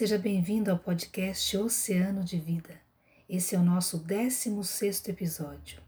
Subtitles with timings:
[0.00, 2.80] Seja bem-vindo ao podcast Oceano de Vida.
[3.28, 5.78] Esse é o nosso 16 episódio.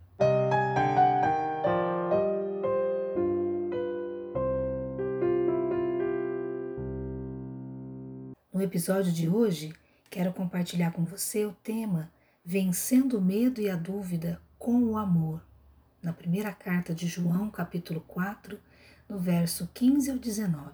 [8.52, 9.72] No episódio de hoje,
[10.10, 12.12] quero compartilhar com você o tema
[12.44, 15.42] Vencendo o medo e a dúvida com o amor,
[16.02, 18.60] na primeira carta de João, capítulo 4,
[19.08, 20.70] no verso 15 ao 19.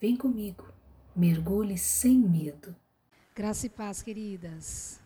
[0.00, 0.76] Vem comigo.
[1.18, 2.76] Mergulhe sem medo.
[3.34, 5.00] Graça e paz, queridas.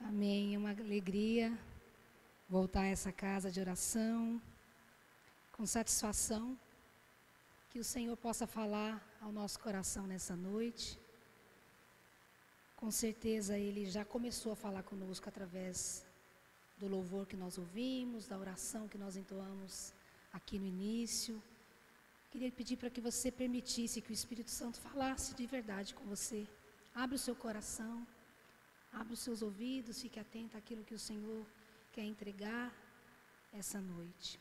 [0.00, 0.54] Amém.
[0.54, 1.58] É uma alegria
[2.48, 4.40] voltar a essa casa de oração
[5.52, 6.58] com satisfação
[7.68, 10.98] que o Senhor possa falar ao nosso coração nessa noite.
[12.74, 16.02] Com certeza Ele já começou a falar conosco através
[16.78, 19.92] do louvor que nós ouvimos, da oração que nós entoamos
[20.32, 21.42] aqui no início.
[22.30, 26.46] Queria pedir para que você permitisse que o Espírito Santo falasse de verdade com você.
[26.94, 28.06] Abre o seu coração,
[28.92, 31.44] abre os seus ouvidos, fique atento àquilo que o Senhor
[31.92, 32.72] quer entregar
[33.52, 34.38] essa noite.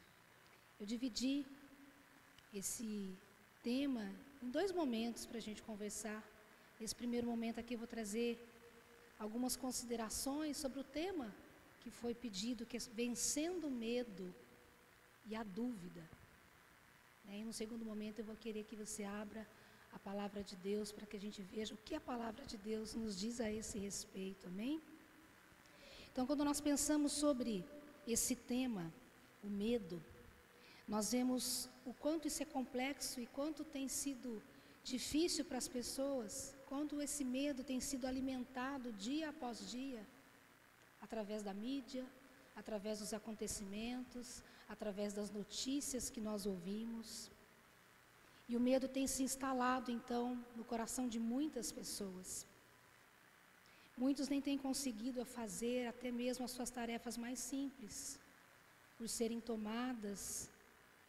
[0.80, 1.48] Eu dividi
[2.54, 3.18] esse
[3.64, 4.06] tema
[4.44, 6.24] em dois momentos para a gente conversar.
[6.80, 8.31] Nesse primeiro momento aqui eu vou trazer
[9.18, 11.34] algumas considerações sobre o tema
[11.81, 14.34] que foi pedido, que é vencendo o medo
[15.26, 16.08] e a dúvida.
[17.25, 17.39] Né?
[17.39, 19.48] E no segundo momento eu vou querer que você abra
[19.92, 22.94] a palavra de Deus para que a gente veja o que a palavra de Deus
[22.94, 24.81] nos diz a esse respeito, amém?
[26.12, 27.64] Então, quando nós pensamos sobre
[28.08, 28.92] esse tema,
[29.44, 30.03] o medo,
[30.88, 34.42] nós vemos o quanto isso é complexo e quanto tem sido
[34.84, 40.06] difícil para as pessoas, quanto esse medo tem sido alimentado dia após dia,
[41.02, 42.06] através da mídia,
[42.56, 47.31] através dos acontecimentos, através das notícias que nós ouvimos.
[48.48, 52.48] E o medo tem se instalado, então, no coração de muitas pessoas.
[53.97, 58.20] Muitos nem têm conseguido fazer até mesmo as suas tarefas mais simples,
[58.97, 60.50] por serem tomadas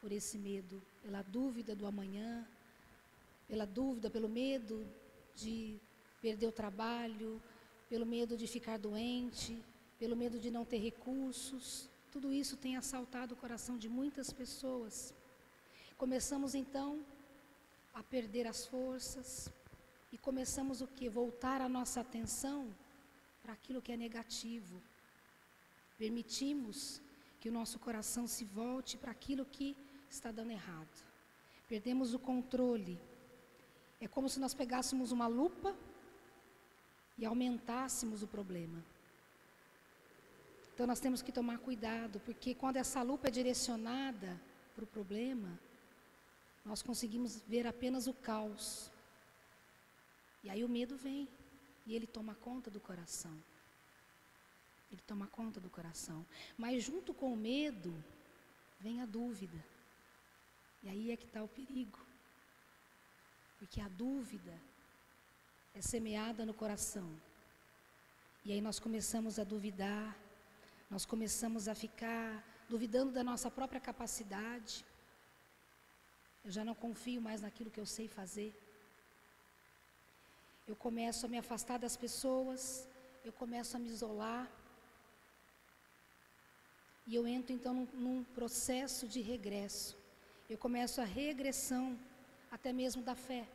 [0.01, 2.47] por esse medo, pela dúvida do amanhã,
[3.47, 4.87] pela dúvida, pelo medo
[5.37, 5.79] de
[6.23, 7.41] perder o trabalho,
[7.89, 9.63] pelo medo de ficar doente,
[9.99, 11.89] pelo medo de não ter recursos.
[12.11, 15.15] Tudo isso tem assaltado o coração de muitas pessoas.
[15.97, 17.05] Começamos então
[17.95, 19.49] a perder as forças
[20.13, 21.09] e começamos o que?
[21.09, 22.75] Voltar a nossa atenção
[23.43, 24.83] para aquilo que é negativo.
[25.99, 27.01] Permitimos
[27.41, 29.77] que o nosso coração se volte para aquilo que
[30.11, 31.05] está dando errado.
[31.69, 32.99] Perdemos o controle.
[34.01, 35.77] É como se nós pegássemos uma lupa
[37.17, 38.83] e aumentássemos o problema.
[40.81, 44.41] Então nós temos que tomar cuidado, porque quando essa lupa é direcionada
[44.75, 45.61] para o problema,
[46.65, 48.91] nós conseguimos ver apenas o caos.
[50.43, 51.29] E aí o medo vem
[51.87, 53.37] e ele toma conta do coração.
[54.91, 56.25] Ele toma conta do coração.
[56.57, 57.93] Mas junto com o medo
[58.81, 59.63] vem a dúvida.
[60.83, 62.01] E aí é que está o perigo.
[63.59, 64.59] Porque a dúvida
[65.75, 67.15] é semeada no coração.
[68.47, 70.17] E aí nós começamos a duvidar,
[70.91, 74.85] nós começamos a ficar duvidando da nossa própria capacidade.
[76.45, 78.53] Eu já não confio mais naquilo que eu sei fazer.
[80.67, 82.89] Eu começo a me afastar das pessoas,
[83.25, 84.51] eu começo a me isolar.
[87.07, 89.97] E eu entro então num, num processo de regresso.
[90.49, 91.97] Eu começo a regressão
[92.51, 93.47] até mesmo da fé.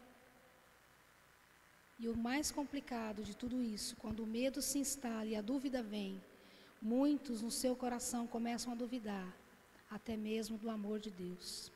[2.00, 5.84] E o mais complicado de tudo isso, quando o medo se instala e a dúvida
[5.84, 6.22] vem,
[6.82, 9.28] muitos no seu coração começam a duvidar,
[9.90, 11.72] até mesmo do amor de Deus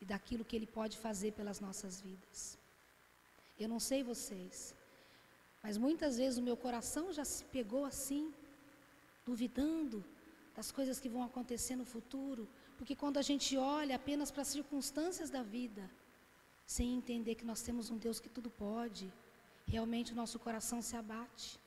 [0.00, 2.58] e daquilo que Ele pode fazer pelas nossas vidas.
[3.58, 4.74] Eu não sei vocês,
[5.62, 8.32] mas muitas vezes o meu coração já se pegou assim,
[9.24, 10.04] duvidando
[10.56, 14.48] das coisas que vão acontecer no futuro, porque quando a gente olha apenas para as
[14.48, 15.88] circunstâncias da vida,
[16.64, 19.12] sem entender que nós temos um Deus que tudo pode,
[19.66, 21.58] realmente o nosso coração se abate.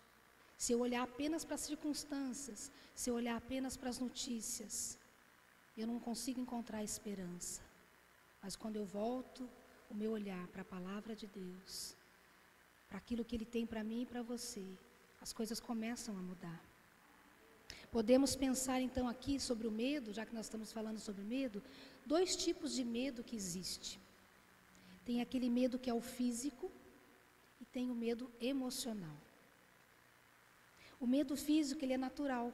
[0.63, 2.59] Se eu olhar apenas para as circunstâncias,
[2.99, 4.97] se eu olhar apenas para as notícias,
[5.75, 7.61] eu não consigo encontrar esperança.
[8.41, 9.41] Mas quando eu volto
[9.91, 11.97] o meu olhar para a palavra de Deus,
[12.87, 14.65] para aquilo que Ele tem para mim e para você,
[15.19, 16.61] as coisas começam a mudar.
[17.91, 21.61] Podemos pensar então aqui sobre o medo, já que nós estamos falando sobre medo,
[22.05, 23.99] dois tipos de medo que existe.
[25.03, 26.71] Tem aquele medo que é o físico
[27.59, 29.19] e tem o medo emocional.
[31.03, 32.45] O medo físico, ele é natural.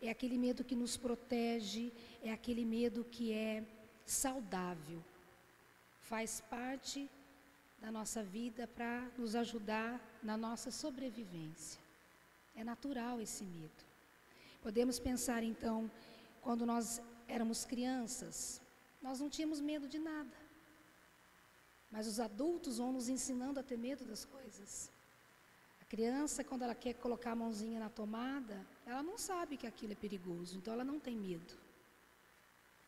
[0.00, 1.92] É aquele medo que nos protege,
[2.22, 3.62] é aquele medo que é
[4.06, 5.04] saudável.
[6.10, 7.00] Faz parte
[7.78, 11.78] da nossa vida para nos ajudar na nossa sobrevivência.
[12.56, 13.82] É natural esse medo.
[14.62, 15.90] Podemos pensar então,
[16.40, 18.62] quando nós éramos crianças,
[19.02, 20.36] nós não tínhamos medo de nada.
[21.90, 24.90] Mas os adultos vão nos ensinando a ter medo das coisas.
[25.90, 29.96] Criança, quando ela quer colocar a mãozinha na tomada, ela não sabe que aquilo é
[29.96, 31.52] perigoso, então ela não tem medo.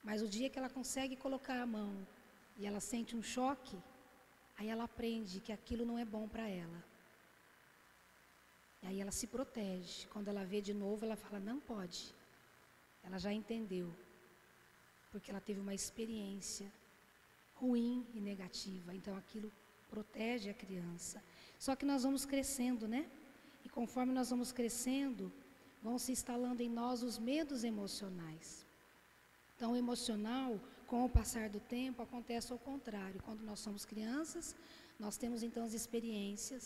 [0.04, 1.93] Mas o dia que ela consegue colocar a mão
[2.56, 3.76] e ela sente um choque,
[4.56, 6.81] aí ela aprende que aquilo não é bom para ela.
[8.82, 10.06] E aí ela se protege.
[10.12, 12.14] Quando ela vê de novo, ela fala: não pode.
[13.02, 13.93] Ela já entendeu.
[15.10, 16.70] Porque ela teve uma experiência
[17.56, 18.94] ruim e negativa.
[18.94, 19.52] Então aquilo
[19.90, 21.20] protege a criança.
[21.64, 23.03] Só que nós vamos crescendo, né?
[23.64, 25.25] E conforme nós vamos crescendo,
[25.87, 28.49] vão se instalando em nós os medos emocionais.
[29.55, 30.50] Então, o emocional,
[30.91, 33.23] com o passar do tempo, acontece ao contrário.
[33.26, 34.47] Quando nós somos crianças,
[35.05, 36.64] nós temos então as experiências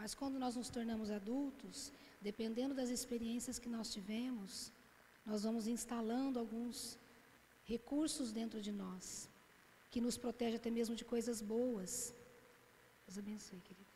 [0.00, 1.92] mas quando nós nos tornamos adultos,
[2.28, 4.72] dependendo das experiências que nós tivemos,
[5.26, 6.96] nós vamos instalando alguns
[7.64, 9.28] recursos dentro de nós,
[9.90, 12.14] que nos protege até mesmo de coisas boas.
[13.06, 13.89] Deus abençoe, querida.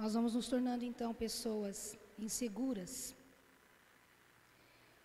[0.00, 3.16] Nós vamos nos tornando então pessoas inseguras.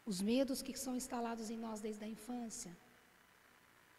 [0.06, 2.72] Os medos que são instalados em nós desde a infância.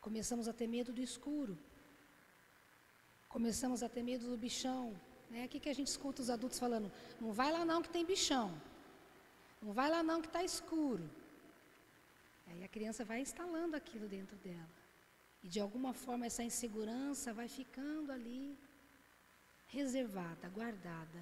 [0.01, 1.59] Começamos a ter medo do escuro.
[3.29, 4.95] Começamos a ter medo do bichão.
[5.31, 5.47] Né?
[5.47, 6.93] O que, que a gente escuta os adultos falando?
[7.21, 8.49] Não vai lá não que tem bichão.
[9.61, 11.11] Não vai lá não que está escuro.
[12.49, 14.75] Aí a criança vai instalando aquilo dentro dela.
[15.43, 18.57] E de alguma forma essa insegurança vai ficando ali
[19.79, 21.21] reservada, guardada.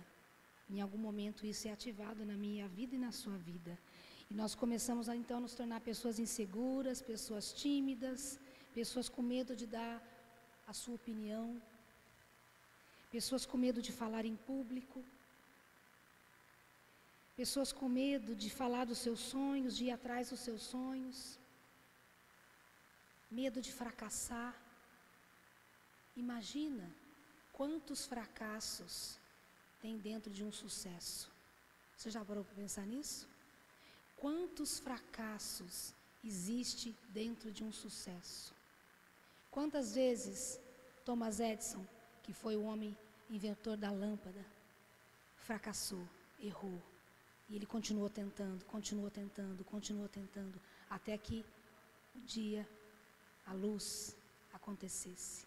[0.75, 3.75] Em algum momento isso é ativado na minha vida e na sua vida.
[4.31, 8.21] E nós começamos a, então a nos tornar pessoas inseguras, pessoas tímidas,
[8.79, 9.95] pessoas com medo de dar
[10.71, 11.47] a sua opinião,
[13.17, 14.99] pessoas com medo de falar em público,
[17.41, 21.19] pessoas com medo de falar dos seus sonhos, de ir atrás dos seus sonhos,
[23.41, 24.55] medo de fracassar.
[26.25, 26.87] Imagina
[27.63, 29.17] quantos fracassos
[29.81, 31.31] tem dentro de um sucesso.
[31.97, 33.29] Você já parou para pensar nisso?
[34.17, 35.95] Quantos fracassos
[36.25, 38.53] existe dentro de um sucesso?
[39.49, 40.59] Quantas vezes
[41.05, 41.87] Thomas Edison
[42.25, 42.99] que foi o homem
[43.31, 44.45] inventor da lâmpada,
[45.37, 46.05] fracassou,
[46.41, 46.83] errou.
[47.49, 50.61] E ele continuou tentando, continuou tentando, continuou tentando,
[50.91, 51.45] até que
[52.17, 52.69] o dia,
[53.47, 54.17] a luz
[54.53, 55.47] acontecesse.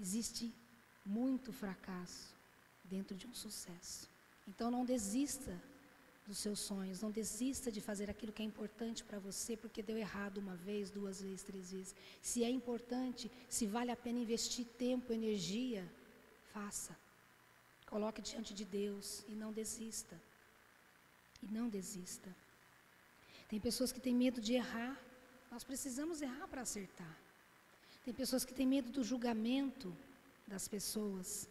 [0.00, 0.52] Existe
[1.04, 2.34] muito fracasso
[2.84, 4.08] dentro de um sucesso.
[4.46, 5.60] Então não desista
[6.26, 9.98] dos seus sonhos, não desista de fazer aquilo que é importante para você, porque deu
[9.98, 11.94] errado uma vez, duas vezes, três vezes.
[12.22, 15.86] Se é importante, se vale a pena investir tempo, energia,
[16.54, 16.96] Faça.
[17.86, 20.16] Coloque diante de Deus e não desista.
[21.42, 22.30] E não desista.
[23.48, 24.96] Tem pessoas que têm medo de errar.
[25.50, 27.18] Nós precisamos errar para acertar.
[28.04, 29.94] Tem pessoas que têm medo do julgamento
[30.46, 31.48] das pessoas.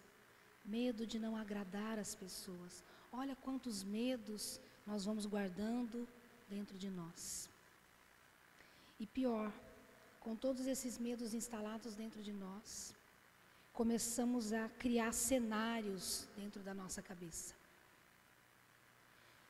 [0.64, 2.84] Medo de não agradar as pessoas.
[3.12, 6.08] Olha quantos medos nós vamos guardando
[6.50, 7.50] dentro de nós.
[9.00, 9.52] E pior,
[10.20, 12.96] com todos esses medos instalados dentro de nós,
[13.74, 17.54] começamos a criar cenários dentro da nossa cabeça.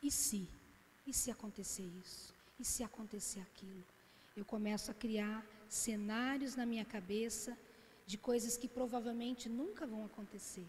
[0.02, 0.48] E se?
[1.06, 2.34] E se acontecer isso?
[2.60, 3.84] E se acontecer aquilo?
[4.36, 7.58] Eu começo a criar cenários na minha cabeça
[8.06, 10.68] de coisas que provavelmente nunca vão acontecer.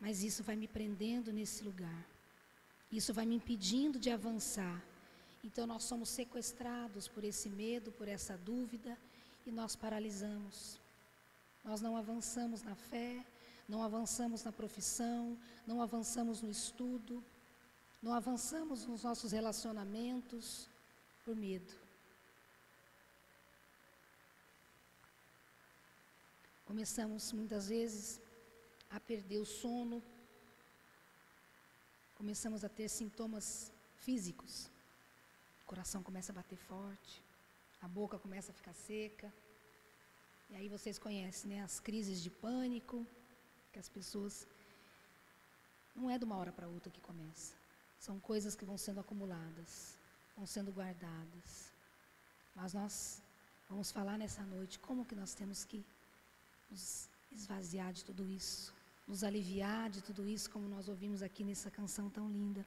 [0.00, 2.06] Mas isso vai me prendendo nesse lugar.
[2.90, 4.82] Isso vai me impedindo de avançar.
[5.44, 8.96] Então nós somos sequestrados por esse medo, por essa dúvida
[9.46, 10.78] e nós paralisamos.
[11.64, 13.24] Nós não avançamos na fé,
[13.68, 17.24] não avançamos na profissão, não avançamos no estudo,
[18.02, 20.68] não avançamos nos nossos relacionamentos
[21.24, 21.81] por medo.
[26.72, 28.18] Começamos muitas vezes
[28.88, 30.02] a perder o sono,
[32.16, 34.70] começamos a ter sintomas físicos.
[35.64, 37.22] O coração começa a bater forte,
[37.82, 39.30] a boca começa a ficar seca,
[40.48, 43.06] e aí vocês conhecem, né, as crises de pânico,
[43.70, 44.46] que as pessoas
[45.94, 47.52] não é de uma hora para outra que começa.
[48.00, 49.98] São coisas que vão sendo acumuladas,
[50.34, 51.70] vão sendo guardadas.
[52.56, 53.20] Mas nós
[53.68, 55.84] vamos falar nessa noite como que nós temos que
[56.72, 58.72] nos esvaziar de tudo isso,
[59.06, 62.66] nos aliviar de tudo isso, como nós ouvimos aqui nessa canção tão linda.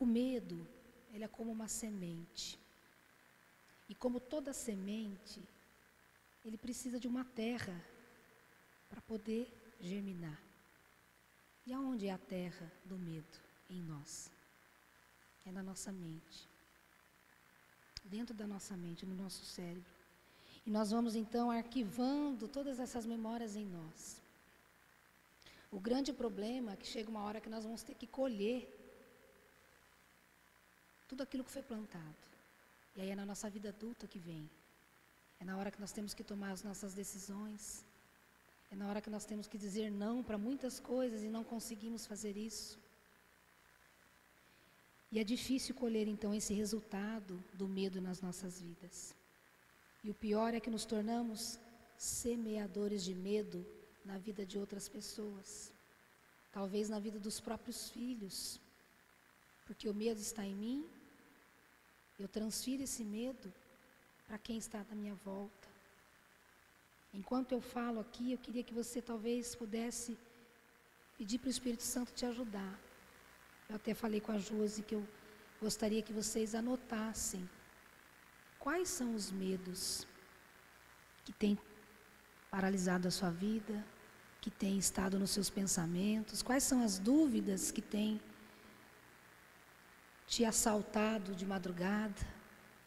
[0.00, 0.66] O medo,
[1.12, 2.58] ele é como uma semente.
[3.88, 5.42] E como toda semente,
[6.44, 7.78] ele precisa de uma terra
[8.88, 9.46] para poder
[9.78, 10.40] germinar.
[11.66, 13.38] E aonde é a terra do medo
[13.68, 14.30] em nós?
[15.44, 16.48] É na nossa mente.
[18.04, 19.93] Dentro da nossa mente, no nosso cérebro.
[20.66, 24.20] E nós vamos então arquivando todas essas memórias em nós.
[25.70, 28.62] O grande problema é que chega uma hora que nós vamos ter que colher
[31.08, 32.24] tudo aquilo que foi plantado.
[32.96, 34.48] E aí é na nossa vida adulta que vem.
[35.40, 37.84] É na hora que nós temos que tomar as nossas decisões.
[38.70, 42.06] É na hora que nós temos que dizer não para muitas coisas e não conseguimos
[42.06, 42.78] fazer isso.
[45.12, 49.14] E é difícil colher então esse resultado do medo nas nossas vidas.
[50.04, 51.58] E o pior é que nos tornamos
[51.96, 53.66] semeadores de medo
[54.04, 55.72] na vida de outras pessoas.
[56.52, 58.60] Talvez na vida dos próprios filhos.
[59.66, 60.86] Porque o medo está em mim,
[62.18, 63.50] eu transfiro esse medo
[64.26, 65.68] para quem está da minha volta.
[67.14, 70.18] Enquanto eu falo aqui, eu queria que você talvez pudesse
[71.16, 72.78] pedir para o Espírito Santo te ajudar.
[73.70, 75.06] Eu até falei com a Josi que eu
[75.62, 77.48] gostaria que vocês anotassem
[78.64, 80.06] quais são os medos
[81.22, 81.58] que têm
[82.50, 83.84] paralisado a sua vida,
[84.40, 88.18] que têm estado nos seus pensamentos, quais são as dúvidas que têm
[90.26, 92.22] te assaltado de madrugada,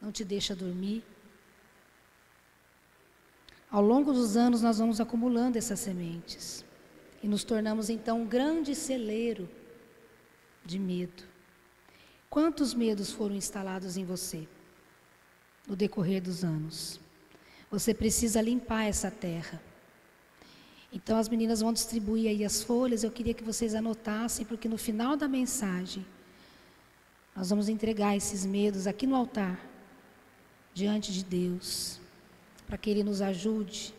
[0.01, 1.03] não te deixa dormir.
[3.69, 6.65] Ao longo dos anos, nós vamos acumulando essas sementes
[7.21, 9.47] e nos tornamos então um grande celeiro
[10.65, 11.23] de medo.
[12.31, 14.47] Quantos medos foram instalados em você
[15.67, 16.99] no decorrer dos anos?
[17.69, 19.61] Você precisa limpar essa terra.
[20.91, 23.03] Então as meninas vão distribuir aí as folhas.
[23.03, 26.05] Eu queria que vocês anotassem, porque no final da mensagem
[27.35, 29.59] nós vamos entregar esses medos aqui no altar,
[30.73, 31.99] diante de Deus
[32.67, 33.93] para que Ele nos ajude,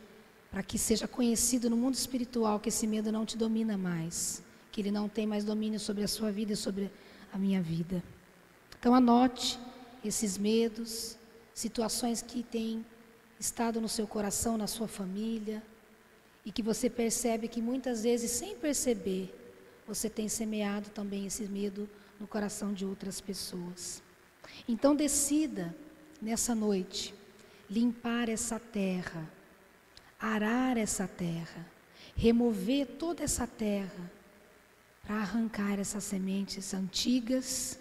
[0.50, 4.80] para que seja conhecido no mundo espiritual que esse medo não te domina mais, que
[4.80, 6.90] ele não tem mais domínio sobre a sua vida e sobre
[7.32, 8.02] a minha vida.
[8.78, 9.58] Então anote
[10.04, 11.17] esses medos,
[11.58, 12.86] situações que têm
[13.40, 15.60] estado no seu coração, na sua família,
[16.46, 19.34] e que você percebe que muitas vezes, sem perceber,
[19.84, 24.00] você tem semeado também esse medo no coração de outras pessoas.
[24.68, 25.74] Então decida
[26.22, 27.12] nessa noite
[27.68, 29.28] limpar essa terra,
[30.16, 31.66] arar essa terra,
[32.14, 34.12] remover toda essa terra
[35.02, 37.80] para arrancar essas sementes antigas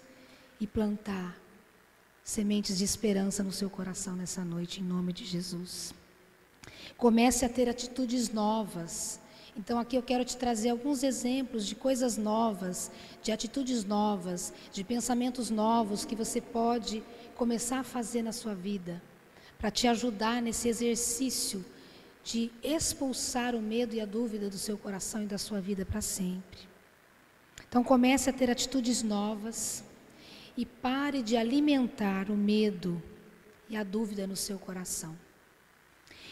[0.58, 1.38] e plantar
[2.28, 5.94] sementes de esperança no seu coração nessa noite, em nome de Jesus.
[6.94, 9.18] Comece a ter atitudes novas.
[9.56, 12.90] Então, aqui eu quero te trazer alguns exemplos de coisas novas,
[13.22, 17.02] de atitudes novas, de pensamentos novos que você pode
[17.34, 19.02] começar a fazer na sua vida
[19.58, 21.64] para te ajudar nesse exercício
[22.22, 26.02] de expulsar o medo e a dúvida do seu coração e da sua vida para
[26.02, 26.60] sempre.
[27.66, 29.82] Então comece a ter atitudes novas
[30.58, 33.00] e pare de alimentar o medo
[33.68, 35.16] e a dúvida no seu coração.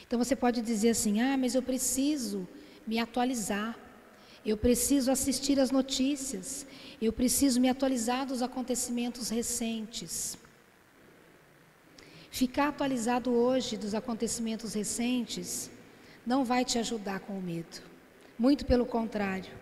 [0.04, 2.48] Então você pode dizer assim: "Ah, mas eu preciso
[2.84, 3.78] me atualizar.
[4.44, 6.66] Eu preciso assistir às notícias.
[7.00, 10.36] Eu preciso me atualizar dos acontecimentos recentes."
[12.28, 15.70] Ficar atualizado hoje dos acontecimentos recentes
[16.26, 17.80] não vai te ajudar com o medo.
[18.36, 19.52] Muito pelo contrário,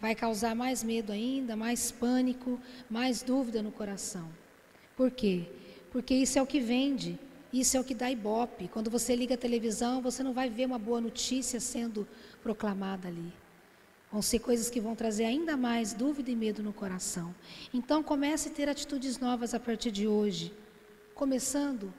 [0.00, 4.28] vai causar mais medo ainda, mais pânico, mais dúvida no coração.
[4.96, 5.46] Por quê?
[5.90, 7.18] Porque isso é o que vende,
[7.52, 8.68] isso é o que dá ibope.
[8.68, 12.06] Quando você liga a televisão, você não vai ver uma boa notícia sendo
[12.42, 13.32] proclamada ali.
[14.10, 17.34] Vão ser coisas que vão trazer ainda mais dúvida e medo no coração.
[17.72, 20.54] Então comece a ter atitudes novas a partir de hoje.
[21.14, 21.92] Começando,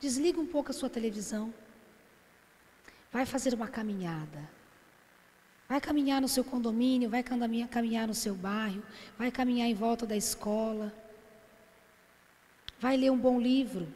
[0.00, 1.52] desliga um pouco a sua televisão.
[3.10, 4.53] Vai fazer uma caminhada.
[5.74, 8.80] Vai caminhar no seu condomínio, vai caminhar no seu bairro,
[9.18, 10.94] vai caminhar em volta da escola.
[12.78, 13.88] Vai ler um bom livro.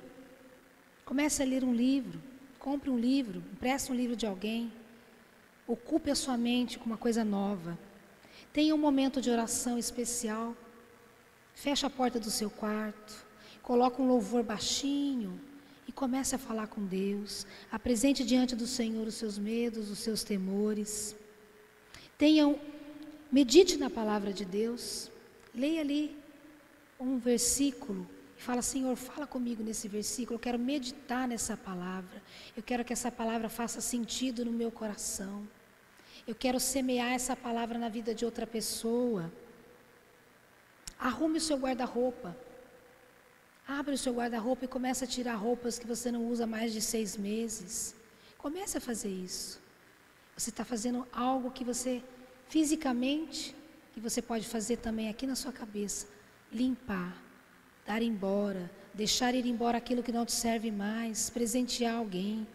[1.04, 2.20] Comece a ler um livro.
[2.58, 4.72] Compre um livro, empreste um livro de alguém.
[5.68, 7.78] Ocupe a sua mente com uma coisa nova.
[8.52, 10.56] Tenha um momento de oração especial.
[11.54, 13.24] Feche a porta do seu quarto.
[13.62, 15.40] Coloque um louvor baixinho
[15.86, 17.46] e comece a falar com Deus.
[17.70, 21.14] Apresente diante do Senhor os seus medos, os seus temores.
[22.18, 22.58] Tenham,
[23.30, 25.08] medite na palavra de Deus.
[25.54, 26.16] Leia ali
[26.98, 28.04] um versículo
[28.36, 30.34] e fala: Senhor, fala comigo nesse versículo.
[30.34, 32.20] Eu quero meditar nessa palavra.
[32.56, 35.46] Eu quero que essa palavra faça sentido no meu coração.
[36.26, 39.32] Eu quero semear essa palavra na vida de outra pessoa.
[40.98, 42.36] Arrume o seu guarda-roupa.
[43.66, 46.80] Abre o seu guarda-roupa e começa a tirar roupas que você não usa mais de
[46.80, 47.94] seis meses.
[48.36, 49.67] Comece a fazer isso.
[50.38, 52.00] Você está fazendo algo que você,
[52.48, 53.56] fisicamente,
[53.92, 56.06] que você pode fazer também aqui na sua cabeça.
[56.52, 57.20] Limpar,
[57.84, 62.46] dar embora, deixar ir embora aquilo que não te serve mais, presentear alguém.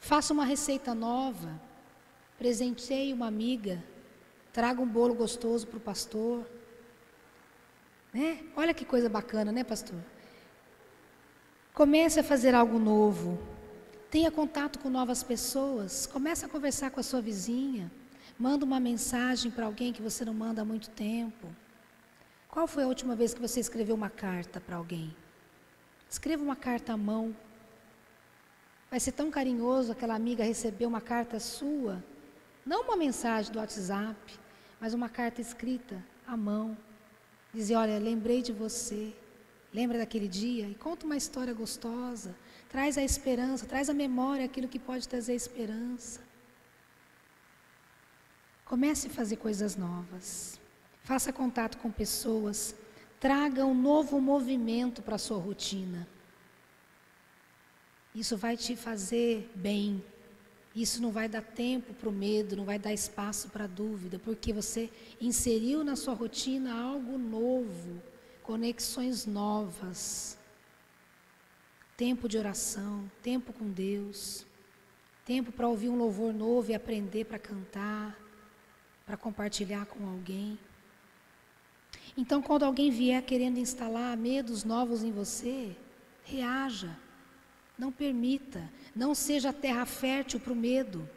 [0.00, 1.60] Faça uma receita nova,
[2.38, 3.84] presenteie uma amiga,
[4.50, 6.46] traga um bolo gostoso para o pastor.
[8.10, 8.42] Né?
[8.56, 10.02] Olha que coisa bacana, né, pastor?
[11.74, 13.57] Comece a fazer algo novo.
[14.10, 16.06] Tenha contato com novas pessoas.
[16.06, 17.90] Comece a conversar com a sua vizinha.
[18.38, 21.48] Manda uma mensagem para alguém que você não manda há muito tempo.
[22.48, 25.14] Qual foi a última vez que você escreveu uma carta para alguém?
[26.08, 27.36] Escreva uma carta à mão.
[28.90, 32.02] Vai ser tão carinhoso aquela amiga receber uma carta sua,
[32.64, 34.18] não uma mensagem do WhatsApp,
[34.80, 36.76] mas uma carta escrita à mão.
[37.52, 39.14] Dizer: Olha, lembrei de você.
[39.72, 40.66] Lembra daquele dia?
[40.66, 42.34] E conta uma história gostosa.
[42.68, 46.20] Traz a esperança, traz a memória aquilo que pode trazer esperança.
[48.64, 50.60] Comece a fazer coisas novas.
[51.02, 52.74] Faça contato com pessoas.
[53.18, 56.06] Traga um novo movimento para a sua rotina.
[58.14, 60.04] Isso vai te fazer bem.
[60.76, 64.18] Isso não vai dar tempo para o medo, não vai dar espaço para a dúvida,
[64.18, 64.88] porque você
[65.20, 68.00] inseriu na sua rotina algo novo,
[68.42, 70.37] conexões novas.
[71.98, 74.46] Tempo de oração, tempo com Deus,
[75.24, 78.16] tempo para ouvir um louvor novo e aprender para cantar,
[79.04, 80.56] para compartilhar com alguém.
[82.16, 85.74] Então, quando alguém vier querendo instalar medos novos em você,
[86.22, 86.96] reaja.
[87.76, 91.10] Não permita, não seja terra fértil para o medo,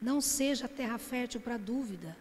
[0.00, 2.16] não seja terra fértil para a dúvida.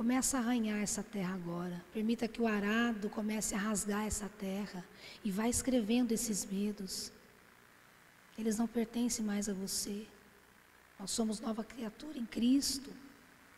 [0.00, 1.84] Começa a arranhar essa terra agora.
[1.92, 4.82] Permita que o arado comece a rasgar essa terra
[5.22, 7.12] e vá escrevendo esses medos.
[8.38, 10.06] Eles não pertencem mais a você.
[10.98, 12.90] Nós somos nova criatura em Cristo.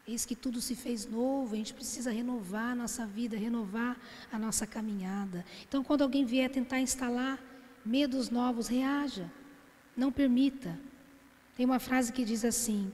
[0.04, 3.96] Eis que tudo se fez novo, a gente precisa renovar a nossa vida, renovar
[4.32, 5.44] a nossa caminhada.
[5.68, 7.38] Então, quando alguém vier tentar instalar
[7.86, 9.30] medos novos, reaja.
[9.96, 10.76] Não permita.
[11.56, 12.92] Tem uma frase que diz assim: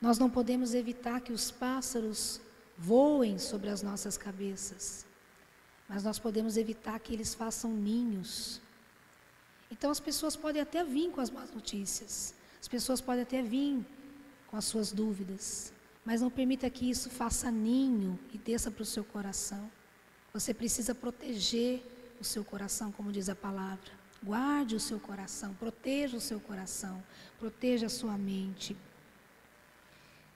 [0.00, 2.40] Nós não podemos evitar que os pássaros
[2.76, 5.06] voem sobre as nossas cabeças,
[5.88, 8.60] mas nós podemos evitar que eles façam ninhos.
[9.70, 13.84] Então as pessoas podem até vir com as más notícias, as pessoas podem até vir
[14.48, 15.72] com as suas dúvidas,
[16.04, 19.70] mas não permita que isso faça ninho e desça para o seu coração.
[20.32, 21.82] Você precisa proteger
[22.20, 23.92] o seu coração, como diz a palavra.
[24.22, 27.02] Guarde o seu coração, proteja o seu coração,
[27.38, 28.76] proteja a sua mente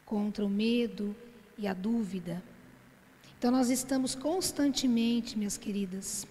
[0.09, 1.15] contra o medo
[1.59, 2.43] e a dúvida.
[3.39, 6.27] Então nós estamos constantemente, minhas queridas,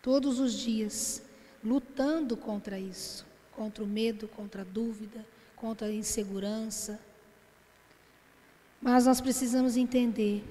[0.00, 1.22] todos os dias,
[1.62, 5.22] lutando contra isso, contra o medo, contra a dúvida,
[5.54, 6.98] contra a insegurança.
[8.80, 10.42] Mas nós precisamos entender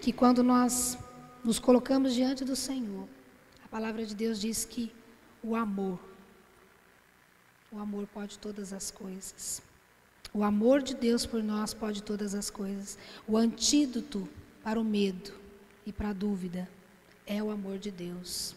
[0.00, 0.96] que quando nós
[1.44, 3.06] nos colocamos diante do Senhor,
[3.62, 4.90] a palavra de Deus diz que
[5.42, 6.00] o amor,
[7.70, 9.68] o amor pode todas as coisas.
[10.32, 12.96] O amor de Deus por nós pode todas as coisas.
[13.26, 14.28] O antídoto
[14.62, 15.32] para o medo
[15.84, 16.68] e para a dúvida
[17.26, 18.54] é o amor de Deus.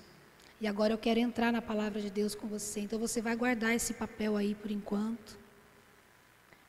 [0.62, 2.82] E agora eu quero entrar na palavra de Deus com você.
[2.82, 5.38] Então você vai guardar esse papel aí por enquanto,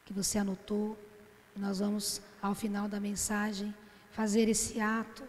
[0.05, 0.99] que você anotou.
[1.55, 3.75] E nós vamos, ao final da mensagem,
[4.11, 5.23] fazer esse ato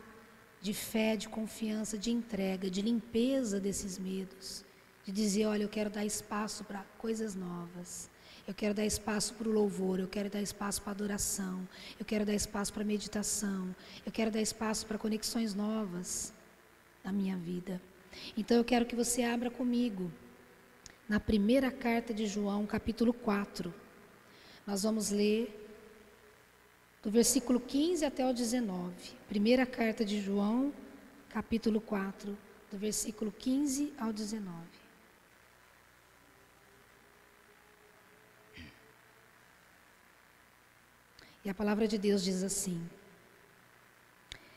[0.61, 4.63] de fé, de confiança, de entrega, de limpeza desses medos.
[5.03, 8.09] De dizer, olha, eu quero dar espaço para coisas novas.
[8.47, 11.67] Eu quero dar espaço para o louvor, eu quero dar espaço para a adoração,
[11.99, 16.31] eu quero dar espaço para a meditação, eu quero dar espaço para conexões novas
[17.03, 17.81] na minha vida.
[18.38, 20.12] Então eu quero que você abra comigo
[21.10, 23.73] na primeira carta de João, capítulo 4.
[24.65, 25.65] Nós vamos ler
[27.01, 28.93] do versículo 15 até o 19.
[29.27, 30.71] Primeira carta de João,
[31.29, 32.38] capítulo 4,
[32.71, 34.84] do versículo 15 ao 19.
[41.45, 42.81] E a palavra de Deus diz assim: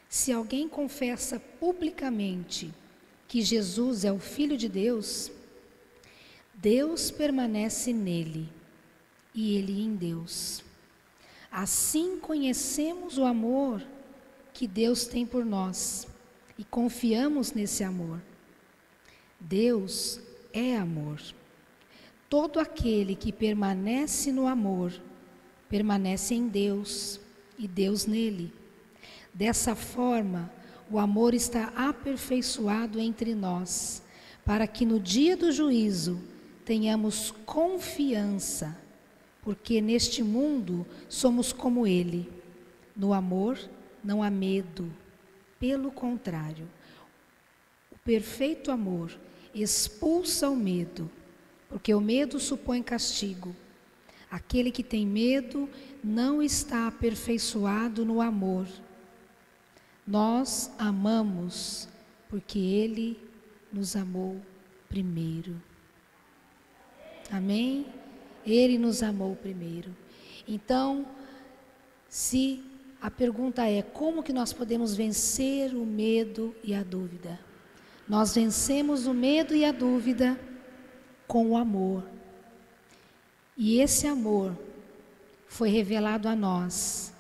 [0.09, 2.73] Se alguém confessa publicamente
[3.29, 5.31] que Jesus é o Filho de Deus,
[6.55, 8.49] Deus permanece nele
[9.35, 10.65] e ele em Deus.
[11.53, 13.87] Assim conhecemos o amor
[14.55, 16.09] que Deus tem por nós
[16.57, 18.21] e confiamos nesse amor.
[19.39, 20.21] Deus
[20.53, 21.21] é amor.
[22.29, 24.93] Todo aquele que permanece no amor,
[25.69, 27.21] permanece em Deus
[27.59, 28.53] e Deus nele.
[29.33, 30.51] Dessa forma,
[30.91, 34.03] o amor está aperfeiçoado entre nós,
[34.45, 36.21] para que no dia do juízo
[36.65, 38.77] tenhamos confiança,
[39.43, 42.31] porque neste mundo somos como Ele.
[42.97, 43.59] No amor
[44.03, 44.91] não há medo,
[45.61, 46.69] pelo contrário,
[47.91, 49.13] o perfeito amor
[49.55, 51.11] expulsa o medo,
[51.69, 53.55] porque o medo supõe castigo.
[54.31, 55.69] Aquele que tem medo
[56.05, 58.67] não está aperfeiçoado no amor.
[60.07, 61.89] Nós amamos
[62.29, 63.19] porque Ele
[63.73, 64.41] nos amou
[64.89, 65.61] primeiro.
[67.31, 67.87] Amém?
[68.45, 69.95] Ele nos amou primeiro.
[70.47, 71.07] Então,
[72.09, 72.65] se
[73.01, 77.39] a pergunta é como que nós podemos vencer o medo e a dúvida?
[78.09, 80.41] Nós vencemos o medo e a dúvida
[81.27, 82.03] com o amor.
[83.59, 84.57] E esse amor
[85.47, 87.13] foi revelado a nós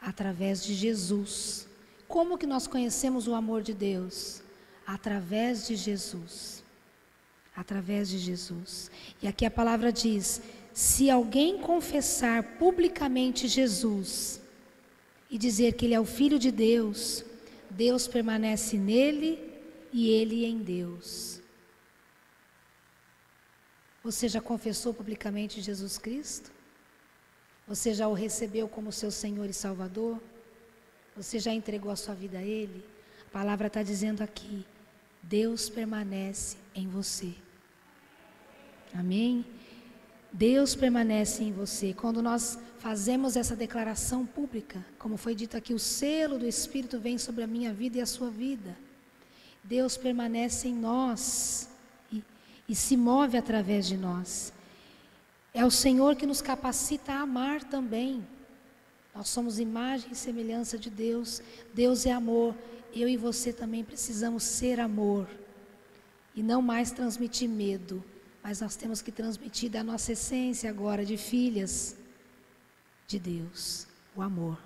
[0.00, 1.68] através de Jesus.
[2.08, 4.42] Como que nós conhecemos o amor de Deus?
[4.86, 6.64] Através de Jesus
[7.54, 8.90] através de Jesus.
[9.22, 10.42] E aqui a palavra diz:
[10.72, 14.40] se alguém confessar publicamente Jesus
[15.30, 17.24] e dizer que ele é o filho de Deus,
[17.70, 19.38] Deus permanece nele
[19.92, 21.40] e ele em Deus.
[24.04, 26.52] Você já confessou publicamente Jesus Cristo?
[27.66, 30.20] Você já o recebeu como seu Senhor e Salvador?
[31.16, 32.84] Você já entregou a sua vida a Ele?
[33.26, 34.66] A palavra está dizendo aqui:
[35.22, 37.32] Deus permanece em você.
[38.92, 39.42] Amém?
[40.30, 41.94] Deus permanece em você.
[41.94, 47.16] Quando nós fazemos essa declaração pública, como foi dito aqui, o selo do Espírito vem
[47.16, 48.76] sobre a minha vida e a sua vida.
[49.62, 51.70] Deus permanece em nós
[52.68, 54.52] e, se move através de nós.
[55.52, 58.26] É o Senhor que nos capacita a amar também.
[59.14, 61.42] Nós somos imagem e semelhança de Deus.
[61.72, 62.54] Deus é amor.
[62.92, 65.28] Eu e você também precisamos ser amor
[66.34, 68.02] e não mais transmitir medo
[68.44, 71.96] mas nós temos que transmitir da nossa essência agora de filhas
[73.06, 74.58] de Deus, o amor.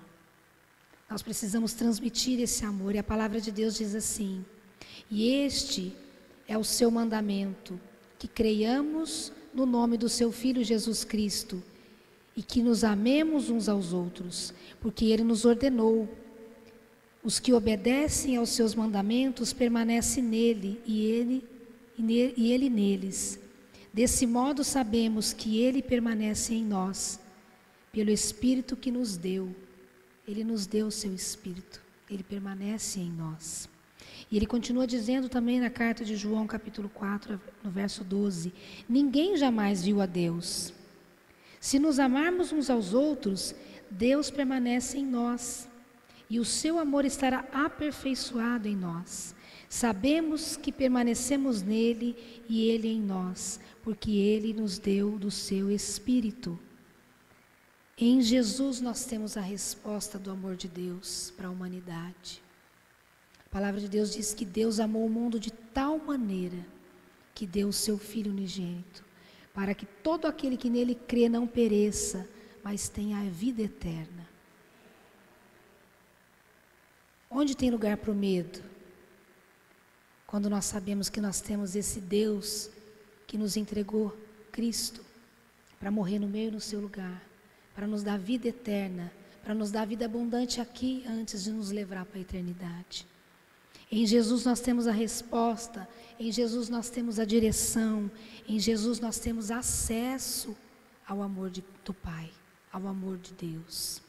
[1.09, 4.43] Nós precisamos transmitir esse amor, e a palavra de Deus diz assim:
[5.09, 5.95] E este
[6.45, 7.79] é o seu mandamento,
[8.19, 11.63] que creiamos no nome do seu Filho Jesus Cristo
[12.37, 16.07] e que nos amemos uns aos outros, porque ele nos ordenou.
[17.23, 21.43] Os que obedecem aos seus mandamentos permanecem nele e ele,
[21.97, 23.39] e ele neles.
[23.91, 27.19] Desse modo sabemos que Ele permanece em nós,
[27.91, 29.53] pelo Espírito que nos deu.
[30.27, 33.67] Ele nos deu o seu Espírito, Ele permanece em nós.
[34.31, 38.53] E ele continua dizendo também na carta de João, capítulo 4, no verso 12:
[38.87, 40.73] Ninguém jamais viu a Deus.
[41.59, 43.55] Se nos amarmos uns aos outros,
[43.89, 45.67] Deus permanece em nós,
[46.29, 49.35] e o seu amor estará aperfeiçoado em nós.
[49.67, 52.15] Sabemos que permanecemos nele
[52.47, 56.59] e ele em nós, porque Ele nos deu do seu Espírito.
[57.97, 62.41] Em Jesus nós temos a resposta do amor de Deus para a humanidade.
[63.49, 66.63] A palavra de Deus diz que Deus amou o mundo de tal maneira
[67.33, 69.03] que deu o seu Filho unigênito,
[69.53, 72.29] para que todo aquele que nele crê não pereça,
[72.63, 74.29] mas tenha a vida eterna.
[77.27, 78.61] Onde tem lugar para o medo?
[80.27, 82.69] Quando nós sabemos que nós temos esse Deus
[83.25, 84.15] que nos entregou
[84.51, 85.03] Cristo
[85.79, 87.23] para morrer no meio no seu lugar,
[87.73, 92.05] para nos dar vida eterna, para nos dar vida abundante aqui antes de nos levar
[92.05, 93.07] para a eternidade.
[93.91, 95.87] Em Jesus nós temos a resposta,
[96.19, 98.09] em Jesus nós temos a direção,
[98.47, 100.55] em Jesus nós temos acesso
[101.07, 102.29] ao amor de, do Pai,
[102.71, 104.01] ao amor de Deus.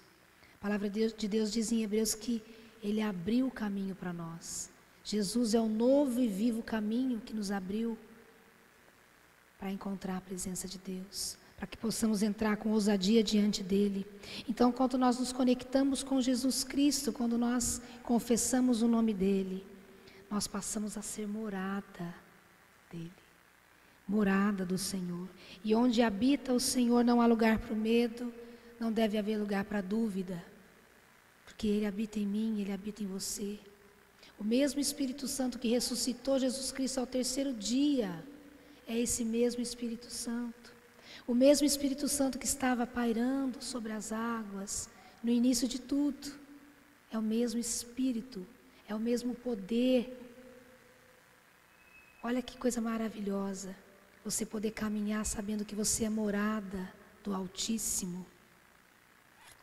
[0.57, 2.43] A palavra de Deus diz em Hebreus que
[2.83, 4.71] Ele abriu o caminho para nós.
[5.03, 7.97] Jesus é o novo e vivo caminho que nos abriu
[9.59, 14.07] para encontrar a presença de Deus, para que possamos entrar com ousadia diante dele.
[14.49, 19.70] Então, quando nós nos conectamos com Jesus Cristo, quando nós confessamos o nome dele,
[20.31, 22.15] nós passamos a ser morada
[22.91, 23.13] dele,
[24.07, 25.29] morada do Senhor.
[25.65, 28.33] E onde habita o Senhor não há lugar para o medo,
[28.79, 30.43] não deve haver lugar para a dúvida,
[31.45, 33.59] porque ele habita em mim, ele habita em você.
[34.39, 38.25] O mesmo Espírito Santo que ressuscitou Jesus Cristo ao terceiro dia,
[38.87, 40.73] é esse mesmo Espírito Santo.
[41.27, 44.89] O mesmo Espírito Santo que estava pairando sobre as águas
[45.23, 46.33] no início de tudo.
[47.11, 48.47] É o mesmo Espírito,
[48.91, 50.19] é o mesmo poder.
[52.23, 53.75] Olha que coisa maravilhosa.
[54.25, 56.93] Você poder caminhar sabendo que você é morada
[57.25, 58.27] do Altíssimo.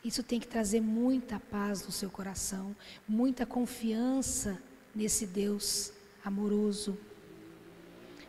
[0.04, 2.74] Isso tem que trazer muita paz no seu coração,
[3.06, 4.60] muita confiança
[4.94, 5.92] nesse Deus
[6.24, 6.98] amoroso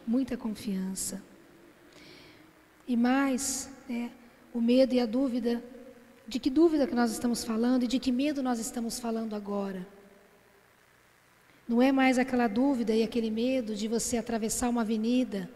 [0.09, 1.21] muita confiança.
[2.87, 4.11] E mais, né,
[4.51, 5.63] o medo e a dúvida,
[6.27, 9.87] de que dúvida que nós estamos falando e de que medo nós estamos falando agora.
[11.69, 15.47] Não é mais aquela dúvida e aquele medo de você atravessar uma avenida,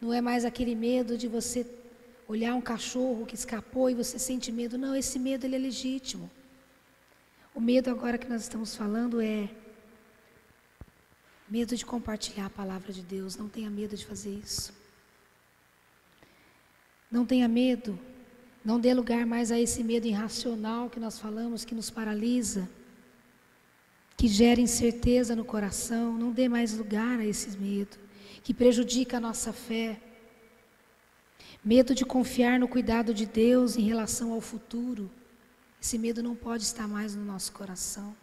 [0.00, 1.66] não é mais aquele medo de você
[2.26, 4.78] olhar um cachorro que escapou e você sente medo.
[4.78, 6.30] Não, esse medo ele é legítimo.
[7.54, 9.50] O medo agora que nós estamos falando é
[11.46, 13.36] medo de compartilhar a palavra de Deus.
[13.36, 14.72] Não tenha medo de fazer isso.
[17.10, 17.98] Não tenha medo.
[18.64, 22.66] Não dê lugar mais a esse medo irracional que nós falamos, que nos paralisa,
[24.16, 26.16] que gera incerteza no coração.
[26.16, 27.96] Não dê mais lugar a esse medo,
[28.42, 30.00] que prejudica a nossa fé.
[31.64, 35.10] Medo de confiar no cuidado de Deus em relação ao futuro.
[35.80, 38.14] Esse medo não pode estar mais no nosso coração.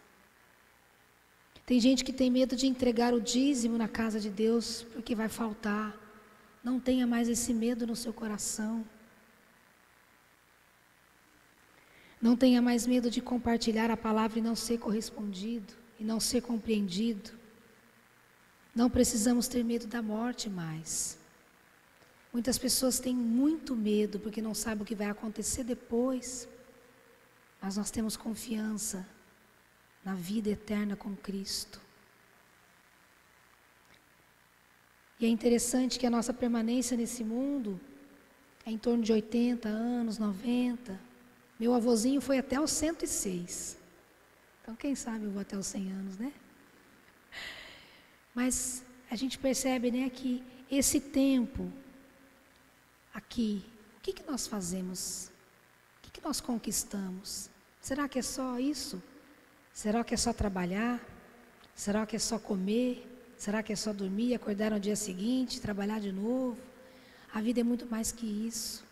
[1.64, 5.28] Tem gente que tem medo de entregar o dízimo na casa de Deus porque vai
[5.28, 5.96] faltar.
[6.62, 8.84] Não tenha mais esse medo no seu coração.
[12.20, 16.40] Não tenha mais medo de compartilhar a palavra e não ser correspondido e não ser
[16.40, 17.30] compreendido.
[18.74, 21.16] Não precisamos ter medo da morte mais.
[22.32, 26.48] Muitas pessoas têm muito medo porque não sabem o que vai acontecer depois.
[27.60, 29.06] Mas nós temos confiança
[30.04, 31.80] na vida eterna com Cristo.
[35.20, 37.80] E é interessante que a nossa permanência nesse mundo
[38.66, 40.98] é em torno de 80 anos, 90.
[41.60, 43.81] Meu avôzinho foi até os 106.
[44.62, 46.32] Então, quem sabe eu vou até os 100 anos, né?
[48.32, 51.70] Mas a gente percebe, né, que esse tempo
[53.12, 53.64] aqui,
[53.98, 55.30] o que, que nós fazemos?
[55.98, 57.50] O que, que nós conquistamos?
[57.80, 59.02] Será que é só isso?
[59.72, 61.00] Será que é só trabalhar?
[61.74, 63.06] Será que é só comer?
[63.36, 66.56] Será que é só dormir, acordar no dia seguinte, trabalhar de novo?
[67.34, 68.84] A vida é muito mais que isso.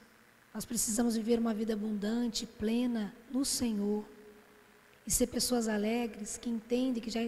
[0.52, 4.04] Nós precisamos viver uma vida abundante, plena no Senhor.
[5.10, 7.20] E ser pessoas alegres, que entendem que já,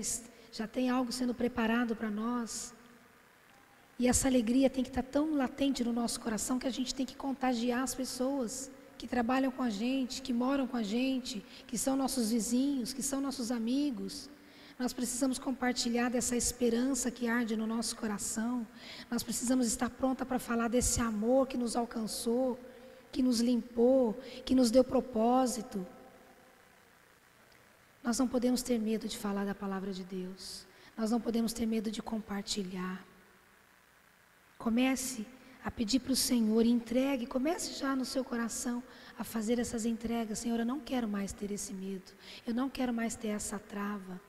[0.53, 2.73] já tem algo sendo preparado para nós.
[3.99, 7.05] E essa alegria tem que estar tão latente no nosso coração que a gente tem
[7.05, 11.77] que contagiar as pessoas que trabalham com a gente, que moram com a gente, que
[11.77, 14.31] são nossos vizinhos, que são nossos amigos.
[14.79, 18.65] Nós precisamos compartilhar dessa esperança que arde no nosso coração.
[19.11, 22.57] Nós precisamos estar pronta para falar desse amor que nos alcançou,
[23.11, 25.85] que nos limpou, que nos deu propósito.
[28.03, 30.67] Nós não podemos ter medo de falar da palavra de Deus.
[30.97, 33.05] Nós não podemos ter medo de compartilhar.
[34.59, 35.27] Comece
[35.65, 38.83] a pedir para o Senhor, entregue, comece já no seu coração
[39.17, 40.41] a fazer essas entregas.
[40.41, 42.13] Senhor, eu não quero mais ter esse medo,
[42.47, 44.21] eu não quero mais ter essa trava,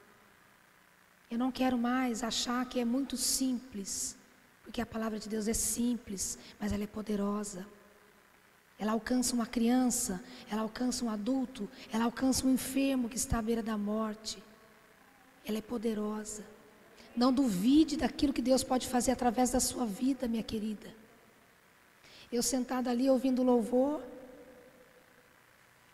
[1.30, 4.16] eu não quero mais achar que é muito simples,
[4.64, 7.66] porque a palavra de Deus é simples, mas ela é poderosa.
[8.78, 13.42] Ela alcança uma criança, ela alcança um adulto, ela alcança um enfermo que está à
[13.42, 14.42] beira da morte.
[15.46, 16.44] Ela é poderosa.
[17.16, 20.94] Não duvide daquilo que Deus pode fazer através da sua vida, minha querida.
[22.32, 24.04] Eu sentada ali ouvindo louvor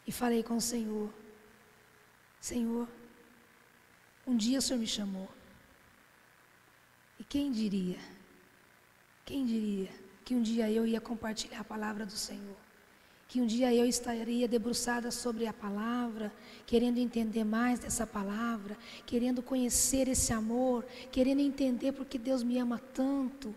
[0.07, 1.13] e falei com o Senhor:
[2.39, 2.87] Senhor,
[4.25, 5.27] um dia o Senhor me chamou.
[7.19, 7.99] E quem diria?
[9.25, 9.89] Quem diria
[10.23, 12.68] que um dia eu ia compartilhar a palavra do Senhor?
[13.29, 16.33] Que um dia eu estaria debruçada sobre a palavra,
[16.65, 22.79] querendo entender mais dessa palavra, querendo conhecer esse amor, querendo entender porque Deus me ama
[22.93, 23.55] tanto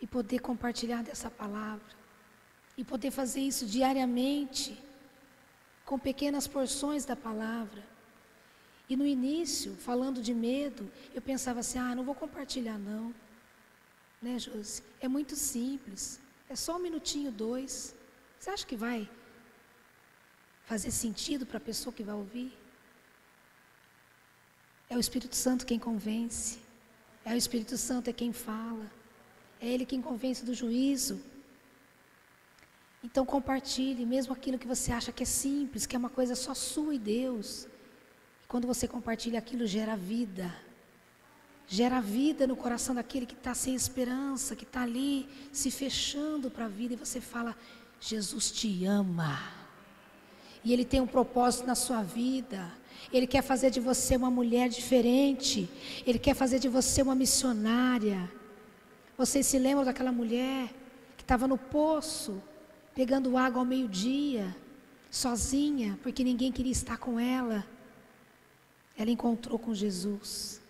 [0.00, 1.96] e poder compartilhar dessa palavra,
[2.76, 4.78] e poder fazer isso diariamente,
[5.86, 7.82] com pequenas porções da palavra.
[8.86, 13.14] E no início, falando de medo, eu pensava assim: ah, não vou compartilhar, não.
[14.20, 14.82] Né, Josi?
[15.00, 16.20] É muito simples.
[16.50, 17.95] É só um minutinho, dois.
[18.46, 19.10] Você acha que vai
[20.66, 22.56] fazer sentido para a pessoa que vai ouvir?
[24.88, 26.60] É o Espírito Santo quem convence.
[27.24, 28.86] É o Espírito Santo é quem fala.
[29.60, 31.20] É Ele quem convence do juízo.
[33.02, 36.54] Então compartilhe, mesmo aquilo que você acha que é simples, que é uma coisa só
[36.54, 37.66] sua e Deus.
[38.44, 40.54] E quando você compartilha aquilo, gera vida.
[41.66, 46.66] Gera vida no coração daquele que está sem esperança, que está ali se fechando para
[46.66, 47.56] a vida, e você fala:
[48.00, 49.40] Jesus te ama.
[50.64, 52.72] E Ele tem um propósito na sua vida.
[53.12, 55.68] Ele quer fazer de você uma mulher diferente.
[56.06, 58.30] Ele quer fazer de você uma missionária.
[59.16, 60.68] Vocês se lembram daquela mulher
[61.16, 62.42] que estava no poço,
[62.94, 64.54] pegando água ao meio-dia,
[65.10, 67.64] sozinha, porque ninguém queria estar com ela?
[68.98, 70.60] Ela encontrou com Jesus.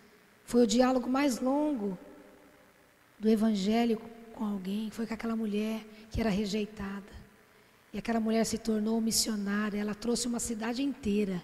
[0.45, 1.99] Foi o diálogo mais longo
[3.19, 4.01] do Evangelho
[4.35, 7.16] com alguém, foi com aquela mulher que era rejeitada.
[7.97, 11.43] E aquela mulher se tornou missionária, ela trouxe uma cidade inteira.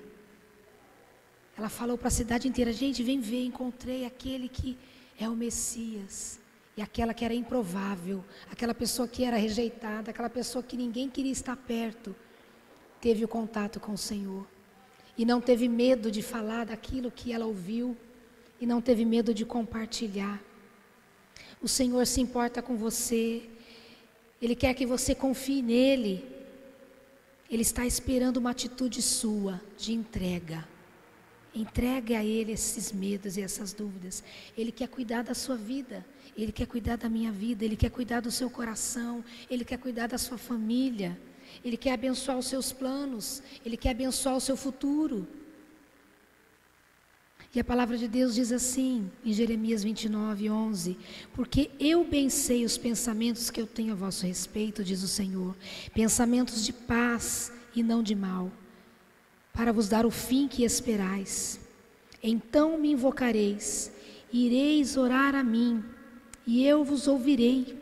[1.56, 4.76] Ela falou para a cidade inteira: gente, vem ver, encontrei aquele que
[5.18, 6.38] é o Messias.
[6.76, 11.32] E aquela que era improvável, aquela pessoa que era rejeitada, aquela pessoa que ninguém queria
[11.32, 12.14] estar perto,
[13.00, 14.46] teve o contato com o Senhor.
[15.16, 17.96] E não teve medo de falar daquilo que ela ouviu,
[18.60, 20.38] e não teve medo de compartilhar.
[21.62, 23.48] O Senhor se importa com você,
[24.40, 26.41] Ele quer que você confie nele.
[27.52, 30.66] Ele está esperando uma atitude sua de entrega.
[31.54, 34.24] Entregue a Ele esses medos e essas dúvidas.
[34.56, 36.02] Ele quer cuidar da sua vida.
[36.34, 37.62] Ele quer cuidar da minha vida.
[37.62, 39.22] Ele quer cuidar do seu coração.
[39.50, 41.20] Ele quer cuidar da sua família.
[41.62, 43.42] Ele quer abençoar os seus planos.
[43.66, 45.28] Ele quer abençoar o seu futuro.
[47.54, 50.96] E a palavra de Deus diz assim, em Jeremias 29, 11:
[51.34, 55.54] Porque eu bem sei os pensamentos que eu tenho a vosso respeito, diz o Senhor,
[55.92, 58.50] pensamentos de paz e não de mal
[59.52, 61.60] para vos dar o fim que esperais.
[62.22, 63.92] Então me invocareis,
[64.32, 65.84] ireis orar a mim,
[66.46, 67.78] e eu vos ouvirei.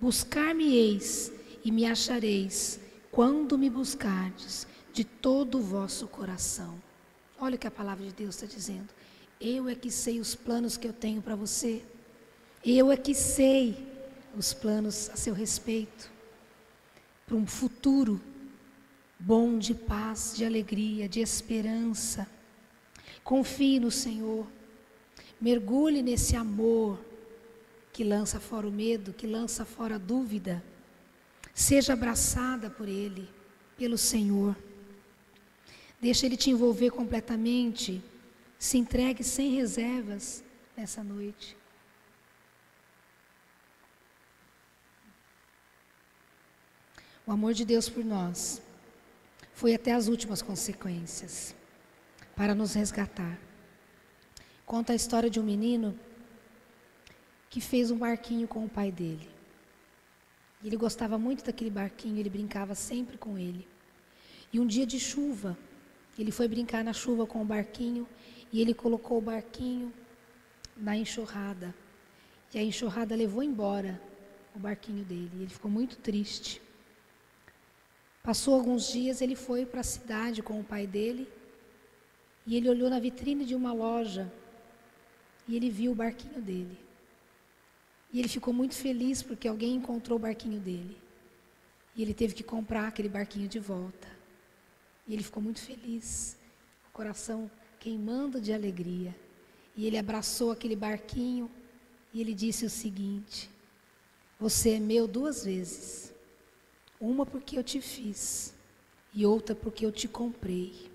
[0.00, 1.32] Buscar-me-eis
[1.64, 6.78] e me achareis, quando me buscardes de todo o vosso coração.
[7.44, 8.88] Olha o que a palavra de Deus está dizendo.
[9.40, 11.82] Eu é que sei os planos que eu tenho para você.
[12.64, 13.84] Eu é que sei
[14.36, 16.08] os planos a seu respeito.
[17.26, 18.20] Para um futuro
[19.18, 22.28] bom de paz, de alegria, de esperança.
[23.24, 24.46] Confie no Senhor.
[25.40, 26.96] Mergulhe nesse amor
[27.92, 30.62] que lança fora o medo, que lança fora a dúvida.
[31.52, 33.28] Seja abraçada por Ele,
[33.76, 34.56] pelo Senhor.
[36.02, 38.02] Deixa Ele te envolver completamente.
[38.58, 40.42] Se entregue sem reservas
[40.76, 41.56] nessa noite.
[47.24, 48.60] O amor de Deus por nós
[49.54, 51.54] foi até as últimas consequências
[52.34, 53.38] para nos resgatar.
[54.66, 55.96] Conta a história de um menino
[57.48, 59.30] que fez um barquinho com o pai dele.
[60.64, 63.68] Ele gostava muito daquele barquinho, ele brincava sempre com ele.
[64.52, 65.56] E um dia de chuva,
[66.18, 68.06] ele foi brincar na chuva com o barquinho
[68.52, 69.92] e ele colocou o barquinho
[70.76, 71.74] na enxurrada.
[72.52, 74.00] E a enxurrada levou embora
[74.54, 75.30] o barquinho dele.
[75.34, 76.60] Ele ficou muito triste.
[78.22, 81.26] Passou alguns dias, ele foi para a cidade com o pai dele
[82.46, 84.30] e ele olhou na vitrine de uma loja
[85.48, 86.78] e ele viu o barquinho dele.
[88.12, 90.96] E ele ficou muito feliz porque alguém encontrou o barquinho dele.
[91.96, 94.21] E ele teve que comprar aquele barquinho de volta.
[95.06, 96.36] E ele ficou muito feliz,
[96.88, 99.14] o coração queimando de alegria.
[99.76, 101.50] E ele abraçou aquele barquinho
[102.12, 103.50] e ele disse o seguinte:
[104.38, 106.12] Você é meu duas vezes.
[107.00, 108.54] Uma porque eu te fiz
[109.12, 110.90] e outra porque eu te comprei.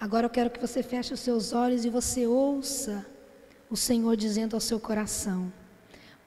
[0.00, 3.06] Agora eu quero que você feche os seus olhos e você ouça
[3.70, 5.52] o Senhor dizendo ao seu coração: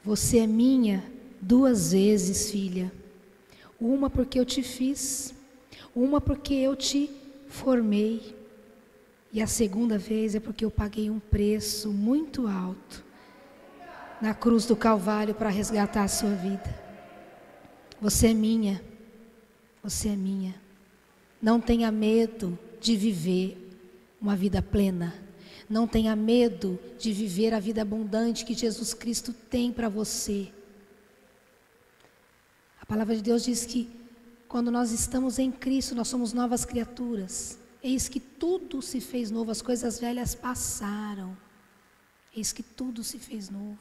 [0.04, 1.04] Você é minha
[1.42, 2.92] duas vezes, filha.
[3.80, 5.34] Uma porque eu te fiz,
[5.96, 7.10] uma porque eu te
[7.48, 8.36] formei.
[9.32, 13.04] E a segunda vez é porque eu paguei um preço muito alto
[14.22, 16.84] na cruz do Calvário para resgatar a sua vida.
[18.00, 18.82] Você é minha.
[19.84, 20.56] Você é minha.
[21.42, 23.58] Não tenha medo de viver
[24.22, 25.14] uma vida plena.
[25.70, 30.50] Não tenha medo de viver a vida abundante que Jesus Cristo tem para você.
[32.80, 33.90] A palavra de Deus diz que
[34.48, 37.58] quando nós estamos em Cristo, nós somos novas criaturas.
[37.84, 41.38] Eis que tudo se fez novo, as coisas velhas passaram.
[42.36, 43.80] Eis que tudo se fez novo.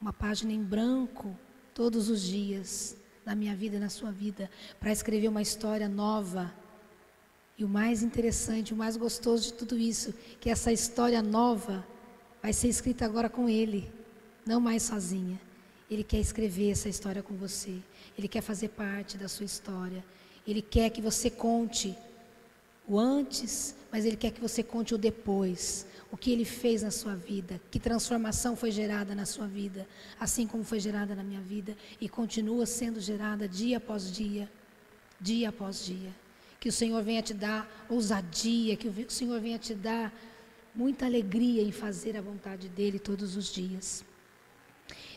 [0.00, 1.36] Uma página em branco
[1.74, 6.52] todos os dias na minha vida e na sua vida, para escrever uma história nova.
[7.56, 11.86] E o mais interessante, o mais gostoso de tudo isso, que essa história nova
[12.42, 13.90] vai ser escrita agora com Ele,
[14.44, 15.40] não mais sozinha.
[15.90, 17.78] Ele quer escrever essa história com você.
[18.16, 20.04] Ele quer fazer parte da sua história.
[20.46, 21.96] Ele quer que você conte
[22.86, 26.92] o antes, mas Ele quer que você conte o depois o que Ele fez na
[26.92, 29.84] sua vida, que transformação foi gerada na sua vida,
[30.20, 34.48] assim como foi gerada na minha vida e continua sendo gerada dia após dia,
[35.20, 36.14] dia após dia.
[36.60, 40.14] Que o Senhor venha te dar ousadia, que o Senhor venha te dar
[40.72, 44.04] muita alegria em fazer a vontade dEle todos os dias.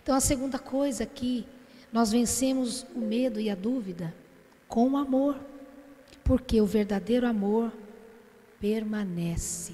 [0.01, 1.45] Então, a segunda coisa aqui,
[1.91, 4.13] nós vencemos o medo e a dúvida
[4.67, 5.39] com o amor,
[6.23, 7.71] porque o verdadeiro amor
[8.59, 9.73] permanece.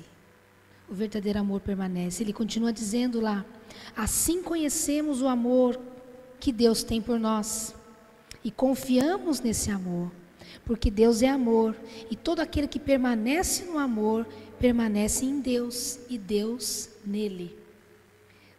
[0.88, 2.24] O verdadeiro amor permanece.
[2.24, 3.46] Ele continua dizendo lá:
[3.96, 5.80] assim conhecemos o amor
[6.40, 7.74] que Deus tem por nós
[8.44, 10.12] e confiamos nesse amor,
[10.66, 11.76] porque Deus é amor
[12.12, 14.28] e todo aquele que permanece no amor
[14.60, 17.58] permanece em Deus e Deus nele.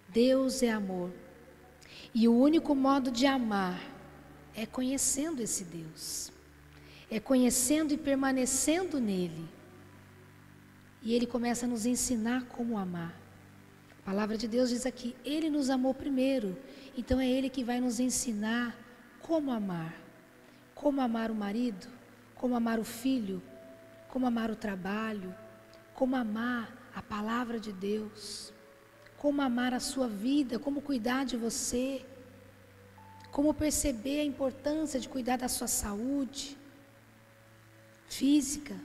[0.09, 1.11] Deus é amor.
[2.15, 3.81] E o único modo de amar
[4.55, 6.31] é conhecendo esse Deus,
[7.11, 9.49] é conhecendo e permanecendo nele.
[11.03, 13.13] E ele começa a nos ensinar como amar.
[13.99, 16.57] A palavra de Deus diz aqui: Ele nos amou primeiro,
[16.97, 18.79] então é Ele que vai nos ensinar
[19.21, 19.93] como amar.
[20.73, 21.89] Como amar o marido,
[22.37, 23.43] como amar o filho,
[24.09, 25.35] como amar o trabalho,
[25.95, 28.54] como amar a palavra de Deus
[29.25, 32.05] como amar a sua vida, como cuidar de você,
[33.33, 36.59] como perceber a importância de cuidar da sua saúde
[38.07, 38.77] física,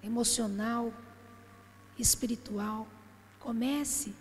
[0.00, 0.92] emocional,
[1.98, 2.86] espiritual.
[3.40, 4.14] Comece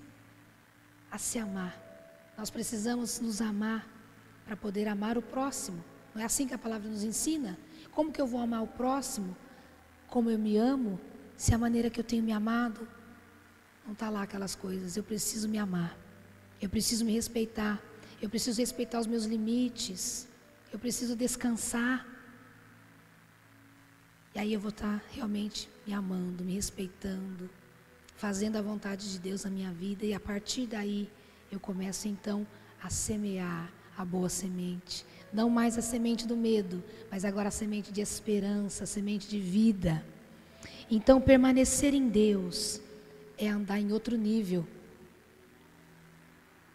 [1.12, 1.80] a se amar.
[2.36, 3.88] Nós precisamos nos amar
[4.46, 5.86] para poder amar o próximo.
[6.16, 7.56] Não é assim que a palavra nos ensina?
[7.92, 9.38] Como que eu vou amar o próximo?
[10.08, 11.00] Como eu me amo?
[11.38, 12.97] Se a maneira que eu tenho me amado
[13.88, 14.98] não está lá aquelas coisas.
[14.98, 15.98] Eu preciso me amar.
[16.62, 17.82] Eu preciso me respeitar.
[18.22, 20.28] Eu preciso respeitar os meus limites.
[20.74, 22.06] Eu preciso descansar.
[24.36, 27.50] E aí eu vou estar tá realmente me amando, me respeitando,
[28.18, 30.06] fazendo a vontade de Deus na minha vida.
[30.06, 31.10] E a partir daí
[31.50, 32.46] eu começo então
[32.84, 35.06] a semear a boa semente.
[35.32, 39.40] Não mais a semente do medo, mas agora a semente de esperança, a semente de
[39.40, 40.06] vida.
[40.90, 42.82] Então, permanecer em Deus
[43.38, 44.66] é andar em outro nível.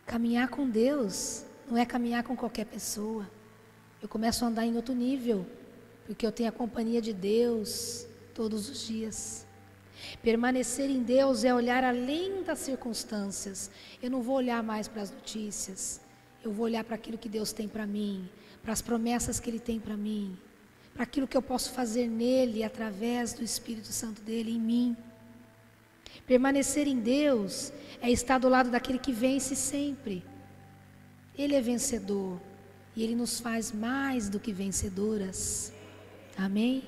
[0.06, 3.28] Caminhar com Deus não é caminhar com qualquer pessoa.
[4.00, 5.46] Eu começo a andar em outro nível,
[6.06, 9.46] porque eu tenho a companhia de Deus todos os dias.
[10.22, 13.70] Permanecer em Deus é olhar além das circunstâncias.
[14.02, 16.00] Eu não vou olhar mais para as notícias.
[16.42, 18.28] Eu vou olhar para aquilo que Deus tem para mim,
[18.62, 20.36] para as promessas que Ele tem para mim,
[20.92, 24.96] para aquilo que eu posso fazer nele através do Espírito Santo dele em mim.
[26.26, 30.24] Permanecer em Deus é estar do lado daquele que vence sempre.
[31.36, 32.40] Ele é vencedor
[32.94, 35.72] e ele nos faz mais do que vencedoras.
[36.36, 36.84] Amém?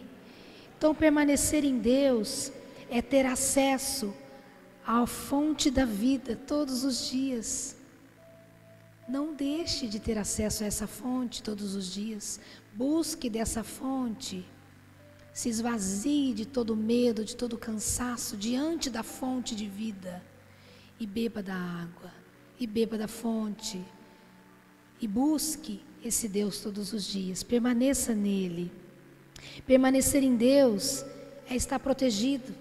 [0.77, 2.53] Então, permanecer em Deus
[2.91, 4.15] é ter acesso
[4.87, 7.77] à fonte da vida todos os dias.
[9.09, 12.41] Não deixe de ter acesso a essa fonte todos os dias.
[12.75, 14.45] Busque dessa fonte
[15.35, 20.25] se esvazie de todo medo, de todo cansaço diante da fonte de vida
[20.99, 22.13] e beba da água,
[22.59, 23.85] e beba da fonte,
[25.01, 28.71] e busque esse Deus todos os dias, permaneça nele.
[29.67, 31.05] Permanecer em Deus
[31.51, 32.55] é estar protegido,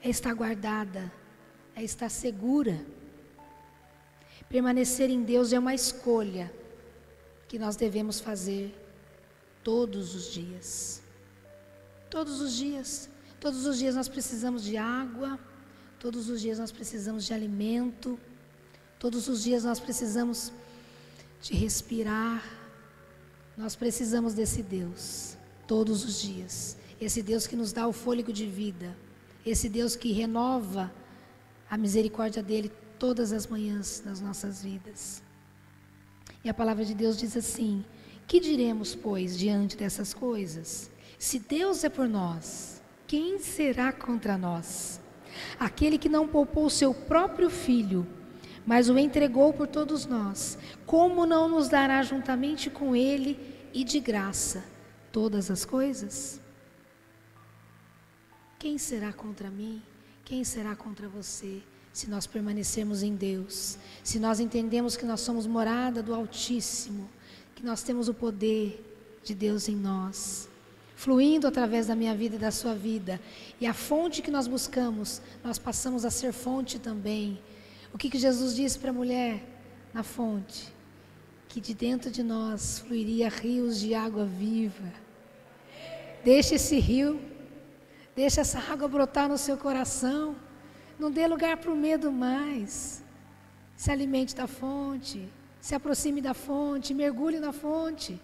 [0.00, 1.12] é estar guardada,
[1.74, 2.80] é estar segura.
[4.48, 6.52] Permanecer em Deus é uma escolha
[7.48, 8.72] que nós devemos fazer
[9.64, 11.01] todos os dias.
[12.12, 13.08] Todos os dias.
[13.40, 15.40] Todos os dias nós precisamos de água,
[15.98, 18.20] todos os dias nós precisamos de alimento,
[18.98, 20.52] todos os dias nós precisamos
[21.40, 22.44] de respirar.
[23.56, 26.76] Nós precisamos desse Deus, todos os dias.
[27.00, 28.94] Esse Deus que nos dá o fôlego de vida,
[29.44, 30.92] esse Deus que renova
[31.70, 35.22] a misericórdia dele todas as manhãs nas nossas vidas.
[36.44, 37.82] E a palavra de Deus diz assim:
[38.26, 40.91] Que diremos, pois, diante dessas coisas?
[41.22, 45.00] Se Deus é por nós, quem será contra nós?
[45.56, 48.04] Aquele que não poupou seu próprio filho,
[48.66, 53.38] mas o entregou por todos nós, como não nos dará juntamente com ele
[53.72, 54.64] e de graça
[55.12, 56.40] todas as coisas?
[58.58, 59.80] Quem será contra mim?
[60.24, 61.62] Quem será contra você?
[61.92, 67.08] Se nós permanecermos em Deus, se nós entendemos que nós somos morada do Altíssimo,
[67.54, 70.50] que nós temos o poder de Deus em nós
[71.02, 73.20] fluindo através da minha vida e da sua vida.
[73.60, 77.42] E a fonte que nós buscamos, nós passamos a ser fonte também.
[77.92, 79.42] O que, que Jesus disse para a mulher
[79.92, 80.72] na fonte?
[81.48, 84.92] Que de dentro de nós fluiria rios de água viva.
[86.24, 87.20] Deixe esse rio,
[88.14, 90.36] deixe essa água brotar no seu coração.
[91.00, 93.02] Não dê lugar para o medo mais.
[93.76, 95.28] Se alimente da fonte,
[95.60, 98.20] se aproxime da fonte, mergulhe na fonte.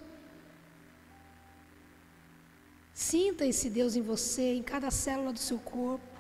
[2.99, 6.19] Sinta esse Deus em você, em cada célula do seu corpo.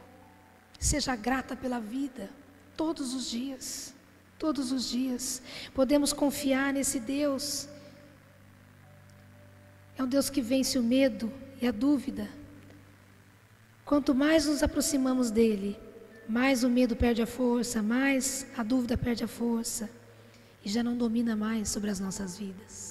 [0.78, 2.30] Seja grata pela vida,
[2.76, 3.92] todos os dias.
[4.38, 5.42] Todos os dias.
[5.74, 7.68] Podemos confiar nesse Deus.
[9.96, 12.28] É um Deus que vence o medo e a dúvida.
[13.84, 15.76] Quanto mais nos aproximamos dele,
[16.28, 19.90] mais o medo perde a força, mais a dúvida perde a força
[20.64, 22.87] e já não domina mais sobre as nossas vidas.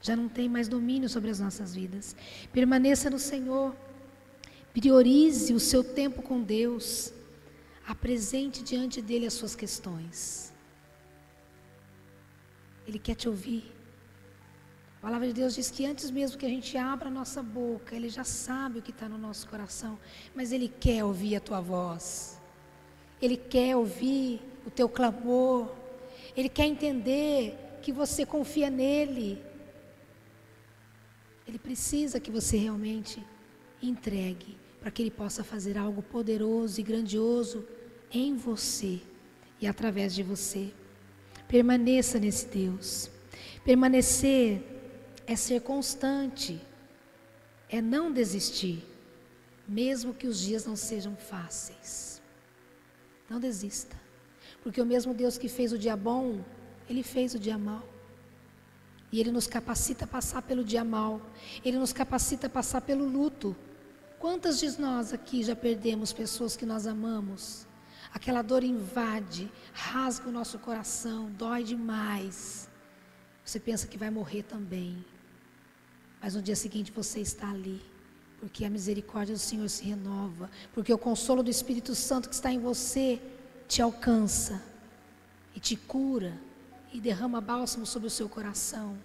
[0.00, 2.16] Já não tem mais domínio sobre as nossas vidas.
[2.52, 3.74] Permaneça no Senhor.
[4.72, 7.12] Priorize o seu tempo com Deus.
[7.86, 10.52] Apresente diante dele as suas questões.
[12.86, 13.70] Ele quer te ouvir.
[14.98, 17.94] A palavra de Deus diz que antes mesmo que a gente abra a nossa boca,
[17.96, 19.98] Ele já sabe o que está no nosso coração,
[20.34, 22.38] mas Ele quer ouvir a tua voz.
[23.20, 25.70] Ele quer ouvir o teu clamor.
[26.36, 29.42] Ele quer entender que você confia nele.
[31.50, 33.20] Ele precisa que você realmente
[33.82, 37.66] entregue para que Ele possa fazer algo poderoso e grandioso
[38.08, 39.00] em você
[39.60, 40.72] e através de você.
[41.48, 43.10] Permaneça nesse Deus.
[43.64, 44.62] Permanecer
[45.26, 46.60] é ser constante,
[47.68, 48.84] é não desistir,
[49.66, 52.22] mesmo que os dias não sejam fáceis.
[53.28, 54.00] Não desista,
[54.62, 56.44] porque o mesmo Deus que fez o dia bom,
[56.88, 57.84] Ele fez o dia mal.
[59.12, 61.20] E Ele nos capacita a passar pelo dia mal,
[61.64, 63.56] Ele nos capacita a passar pelo luto.
[64.18, 67.66] Quantas de nós aqui já perdemos pessoas que nós amamos?
[68.12, 72.68] Aquela dor invade, rasga o nosso coração, dói demais.
[73.44, 75.04] Você pensa que vai morrer também.
[76.20, 77.80] Mas no dia seguinte você está ali,
[78.38, 82.52] porque a misericórdia do Senhor se renova, porque o consolo do Espírito Santo que está
[82.52, 83.20] em você
[83.66, 84.62] te alcança
[85.54, 86.38] e te cura
[86.92, 88.96] e derrama bálsamo sobre o seu coração.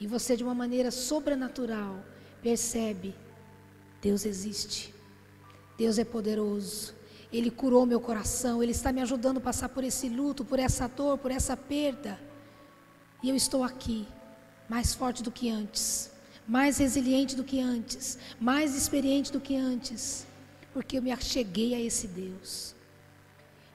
[0.00, 2.04] E você, de uma maneira sobrenatural,
[2.42, 3.14] percebe:
[4.00, 4.94] Deus existe,
[5.78, 6.94] Deus é poderoso,
[7.32, 10.88] Ele curou meu coração, Ele está me ajudando a passar por esse luto, por essa
[10.88, 12.18] dor, por essa perda.
[13.22, 14.06] E eu estou aqui,
[14.68, 16.10] mais forte do que antes,
[16.46, 20.26] mais resiliente do que antes, mais experiente do que antes,
[20.72, 22.74] porque eu me acheguei a esse Deus.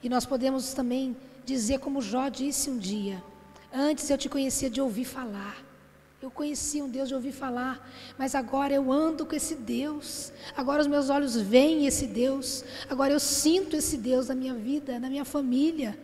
[0.02, 3.22] E nós podemos também dizer, como Jó disse um dia:
[3.72, 5.64] Antes eu te conhecia de ouvir falar.
[6.22, 10.30] Eu conhecia um Deus de ouvir falar, mas agora eu ando com esse Deus.
[10.54, 12.62] Agora os meus olhos veem esse Deus.
[12.90, 15.98] Agora eu sinto esse Deus na minha vida, na minha família.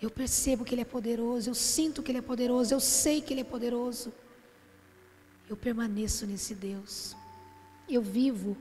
[0.00, 3.34] Eu percebo que Ele é poderoso, eu sinto que Ele é poderoso, eu sei que
[3.34, 4.10] Ele é poderoso
[5.50, 7.16] eu permaneço nesse Deus.
[7.88, 8.56] Eu vivo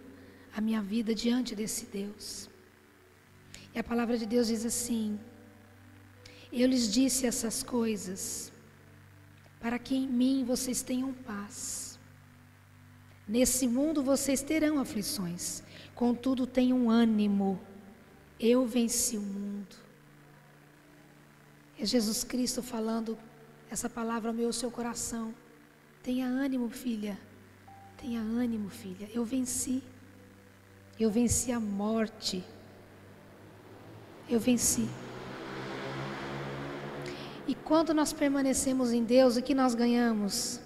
[0.55, 2.49] a minha vida diante desse Deus.
[3.75, 5.19] E a palavra de Deus diz assim:
[6.51, 8.51] Eu lhes disse essas coisas
[9.59, 11.99] para que em mim vocês tenham paz.
[13.27, 15.61] Nesse mundo vocês terão aflições,
[15.93, 17.59] contudo tenham ânimo.
[18.39, 19.75] Eu venci o mundo.
[21.77, 23.17] É Jesus Cristo falando
[23.69, 25.33] essa palavra ao meu seu coração.
[26.01, 27.19] Tenha ânimo, filha.
[27.97, 29.09] Tenha ânimo, filha.
[29.13, 29.83] Eu venci.
[30.99, 32.43] Eu venci a morte.
[34.27, 34.89] Eu venci.
[37.49, 40.59] E quando nós permanecemos em Deus, o que nós ganhamos?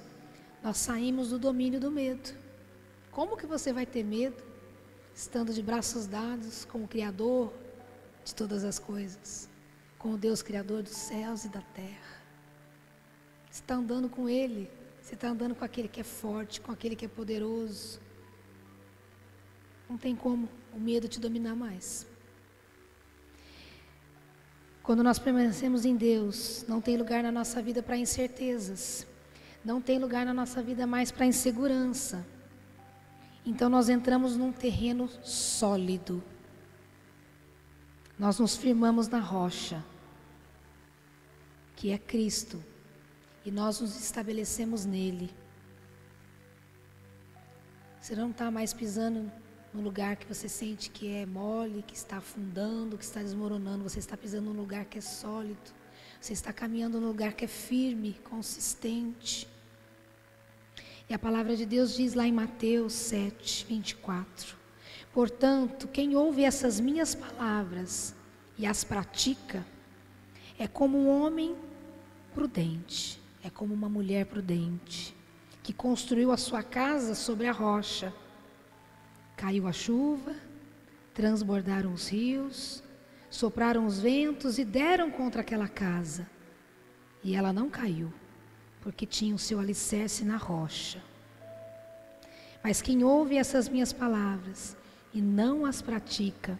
[0.62, 2.36] Nós saímos do domínio do medo.
[3.10, 4.44] Como que você vai ter medo
[5.16, 7.54] estando de braços dados com o Criador
[8.26, 9.50] de todas as coisas,
[9.98, 12.22] com o Deus Criador dos céus e da terra?
[13.50, 14.70] Você está andando com Ele.
[15.02, 17.98] Você está andando com aquele que é forte, com aquele que é poderoso.
[19.90, 22.06] Não tem como o medo te dominar mais.
[24.84, 29.08] Quando nós permanecemos em Deus, não tem lugar na nossa vida para incertezas.
[29.64, 32.28] Não tem lugar na nossa vida mais para insegurança.
[33.46, 36.22] Então nós entramos num terreno sólido.
[38.20, 39.84] Nós nos firmamos na rocha,
[41.78, 42.62] que é Cristo
[43.46, 45.34] e nós nos estabelecemos nele.
[48.02, 49.32] Você não está mais pisando
[49.74, 53.84] no lugar que você sente que é mole, que está afundando, que está desmoronando.
[53.84, 55.72] Você está pisando num lugar que é sólido.
[56.20, 59.48] Você está caminhando num lugar que é firme, consistente.
[61.10, 64.56] E a palavra de Deus diz lá em Mateus 7, 24:
[65.12, 68.16] Portanto, quem ouve essas minhas palavras
[68.58, 69.66] e as pratica,
[70.58, 71.56] é como um homem
[72.34, 75.14] prudente é como uma mulher prudente,
[75.62, 78.14] que construiu a sua casa sobre a rocha.
[79.36, 80.36] Caiu a chuva,
[81.14, 82.84] transbordaram os rios,
[83.30, 86.28] sopraram os ventos e deram contra aquela casa.
[87.24, 88.14] E ela não caiu,
[88.82, 91.02] porque tinha o seu alicerce na rocha.
[92.64, 94.78] Mas quem ouve essas minhas palavras
[95.14, 96.60] e não as pratica,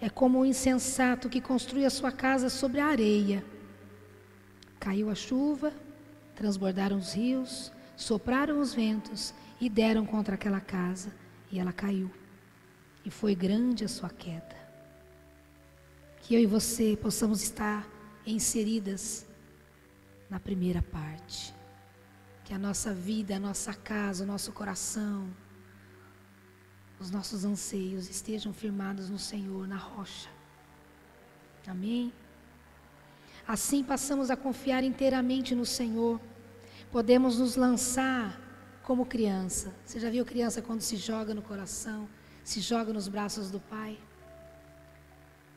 [0.00, 3.44] é como o um insensato que construi a sua casa sobre a areia.
[4.78, 5.72] Caiu a chuva,
[6.34, 11.10] transbordaram os rios, sopraram os ventos e deram contra aquela casa,
[11.56, 12.10] e ela caiu.
[13.04, 14.56] E foi grande a sua queda.
[16.20, 17.88] que eu e você possamos estar
[18.26, 19.24] inseridas
[20.28, 21.54] na primeira parte.
[22.44, 25.28] Que a nossa vida, a nossa casa, o nosso coração,
[26.98, 30.28] os nossos anseios estejam firmados no Senhor, na rocha.
[31.66, 32.12] Amém?
[33.46, 36.20] Assim passamos a confiar inteiramente no Senhor.
[36.90, 38.45] Podemos nos lançar
[38.86, 39.74] como criança.
[39.84, 42.08] Você já viu criança quando se joga no coração,
[42.44, 43.98] se joga nos braços do Pai?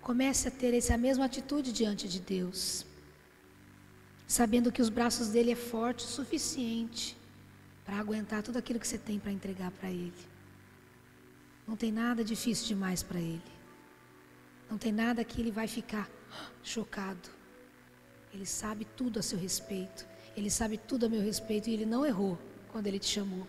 [0.02, 2.84] Comece a ter essa mesma atitude diante de Deus,
[4.28, 7.16] sabendo que os braços dele é forte o suficiente
[7.86, 10.22] para aguentar tudo aquilo que você tem para entregar para ele.
[11.68, 13.52] Não tem nada difícil demais para ele.
[14.72, 16.10] Não tem nada que ele vai ficar
[16.64, 17.30] chocado.
[18.34, 20.08] Ele sabe tudo a seu respeito.
[20.36, 22.40] Ele sabe tudo a meu respeito e ele não errou
[22.72, 23.48] quando ele te chamou.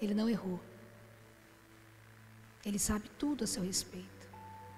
[0.00, 0.60] Ele não errou.
[2.64, 4.22] Ele sabe tudo a seu respeito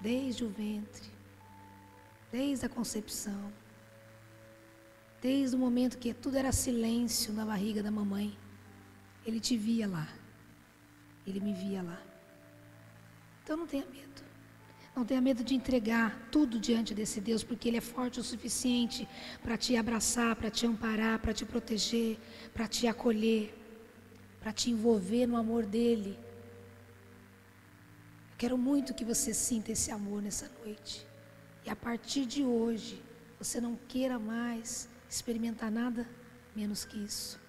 [0.00, 1.10] desde o ventre,
[2.30, 3.50] desde a concepção,
[5.20, 8.36] desde o momento que tudo era silêncio na barriga da mamãe.
[9.24, 10.06] Ele te via lá,
[11.26, 12.02] ele me via lá.
[13.42, 14.23] Então não tenha medo.
[14.94, 19.08] Não tenha medo de entregar tudo diante desse Deus, porque Ele é forte o suficiente
[19.42, 22.16] para te abraçar, para te amparar, para te proteger,
[22.52, 23.52] para te acolher,
[24.40, 26.16] para te envolver no amor dEle.
[28.38, 31.04] Quero muito que você sinta esse amor nessa noite.
[31.64, 33.02] E a partir de hoje,
[33.38, 36.08] você não queira mais experimentar nada
[36.54, 37.40] menos que isso.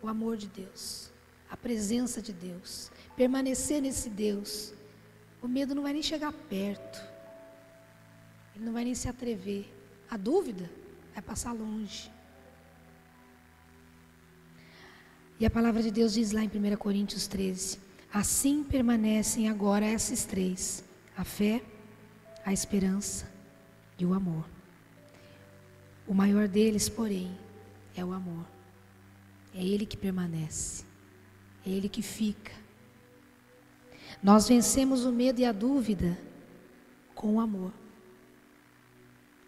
[0.00, 1.10] O amor de Deus,
[1.50, 4.72] a presença de Deus, permanecer nesse Deus.
[5.44, 7.06] O medo não vai nem chegar perto,
[8.56, 9.70] ele não vai nem se atrever.
[10.10, 10.70] A dúvida
[11.12, 12.10] vai passar longe.
[15.38, 17.78] E a palavra de Deus diz lá em 1 Coríntios 13:
[18.10, 20.82] Assim permanecem agora esses três:
[21.14, 21.62] a fé,
[22.42, 23.30] a esperança
[23.98, 24.46] e o amor.
[26.08, 27.38] O maior deles, porém,
[27.94, 28.46] é o amor.
[29.54, 30.86] É ele que permanece,
[31.66, 32.63] é ele que fica.
[34.24, 36.16] Nós vencemos o medo e a dúvida
[37.14, 37.70] com o amor.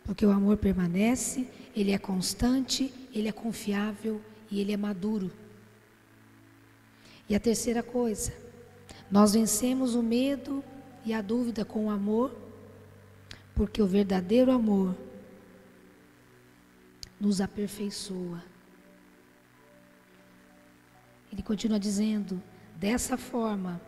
[0.05, 4.21] Porque o amor permanece, ele é constante, ele é confiável
[4.51, 5.33] e ele é maduro.
[7.27, 8.35] E a terceira coisa,
[9.11, 10.63] nós vencemos o medo
[11.07, 12.37] e a dúvida com o amor,
[13.55, 14.95] porque o verdadeiro amor
[17.19, 18.45] nos aperfeiçoa.
[21.33, 22.43] Ele continua dizendo:
[22.79, 23.81] dessa forma,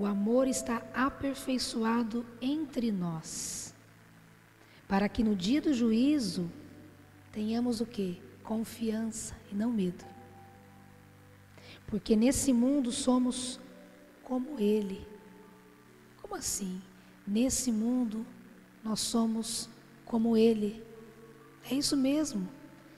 [0.00, 3.74] o amor está aperfeiçoado entre nós,
[4.88, 6.50] para que no dia do juízo
[7.30, 8.18] tenhamos o que?
[8.42, 10.02] Confiança e não medo.
[11.86, 13.60] Porque nesse mundo somos
[14.24, 15.06] como Ele.
[16.22, 16.80] Como assim?
[17.26, 18.26] Nesse mundo
[18.82, 19.68] nós somos
[20.06, 20.82] como Ele.
[21.70, 22.48] É isso mesmo.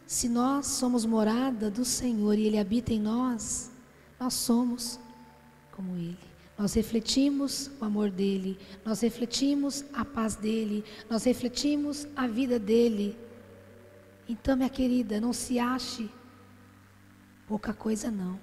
[0.06, 3.72] Se nós somos morada do Senhor e Ele habita em nós,
[4.20, 5.00] nós somos
[5.72, 6.31] como Ele.
[6.62, 13.16] Nós refletimos o amor dele, nós refletimos a paz dele, nós refletimos a vida dele.
[14.28, 16.08] Então, minha querida, não se ache
[17.48, 18.38] pouca coisa não.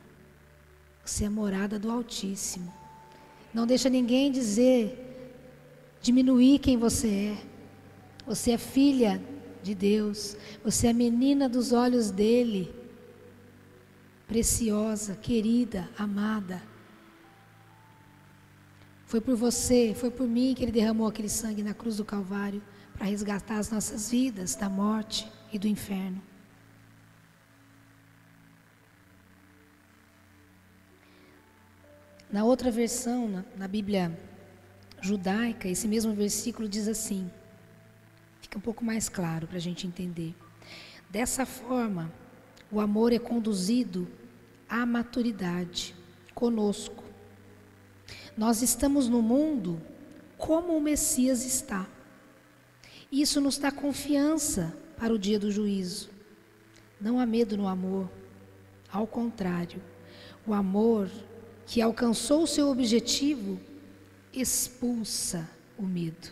[1.06, 2.74] Você é morada do Altíssimo.
[3.54, 5.32] Não deixa ninguém dizer,
[6.02, 7.38] diminuir quem você é.
[8.28, 9.24] Você é filha
[9.64, 10.36] de Deus.
[10.62, 12.70] Você é menina dos olhos dele.
[14.28, 16.69] Preciosa, querida, amada.
[19.10, 22.62] Foi por você, foi por mim que ele derramou aquele sangue na cruz do Calvário
[22.94, 26.22] para resgatar as nossas vidas da morte e do inferno.
[32.32, 34.16] Na outra versão, na, na Bíblia
[35.02, 37.32] judaica, esse mesmo versículo diz assim:
[38.40, 40.36] fica um pouco mais claro para a gente entender.
[41.10, 42.14] Dessa forma,
[42.72, 44.08] o amor é conduzido
[44.70, 45.96] à maturidade
[46.36, 47.09] conosco.
[48.38, 49.82] Nós estamos no mundo
[50.38, 51.88] como o Messias está.
[53.12, 56.10] Isso nos dá confiança para o dia do juízo.
[57.00, 58.10] Não há medo no amor.
[58.92, 59.82] Ao contrário,
[60.46, 61.10] o amor
[61.70, 63.60] que alcançou o seu objetivo,
[64.34, 66.30] expulsa o medo.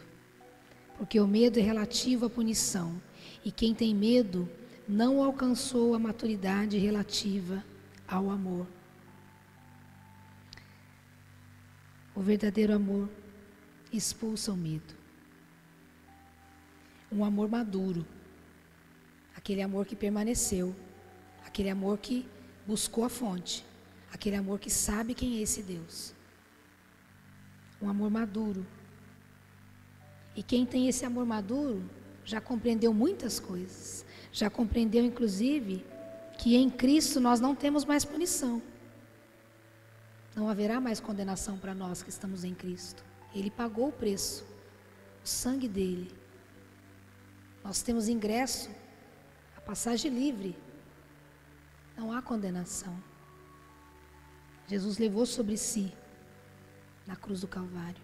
[0.98, 3.00] Porque o medo é relativo à punição,
[3.46, 4.50] e quem tem medo
[4.88, 7.64] não alcançou a maturidade relativa
[8.08, 8.66] ao amor.
[12.18, 13.08] O verdadeiro amor
[13.94, 14.96] expulsa o medo.
[17.12, 18.04] Um amor maduro,
[19.36, 20.76] aquele amor que permaneceu,
[21.46, 22.26] aquele amor que
[22.66, 23.64] buscou a fonte.
[24.12, 26.12] Aquele amor que sabe quem é esse Deus.
[27.80, 28.66] Um amor maduro.
[30.36, 31.88] E quem tem esse amor maduro
[32.26, 34.04] já compreendeu muitas coisas.
[34.32, 35.86] Já compreendeu, inclusive,
[36.40, 38.60] que em Cristo nós não temos mais punição.
[40.38, 43.04] Não haverá mais condenação para nós que estamos em Cristo.
[43.34, 44.46] Ele pagou o preço,
[45.24, 46.12] o sangue dele.
[47.64, 48.70] Nós temos ingresso,
[49.58, 50.56] a passagem livre.
[51.98, 52.96] Não há condenação.
[54.68, 55.92] Jesus levou sobre si
[57.08, 58.04] na cruz do Calvário.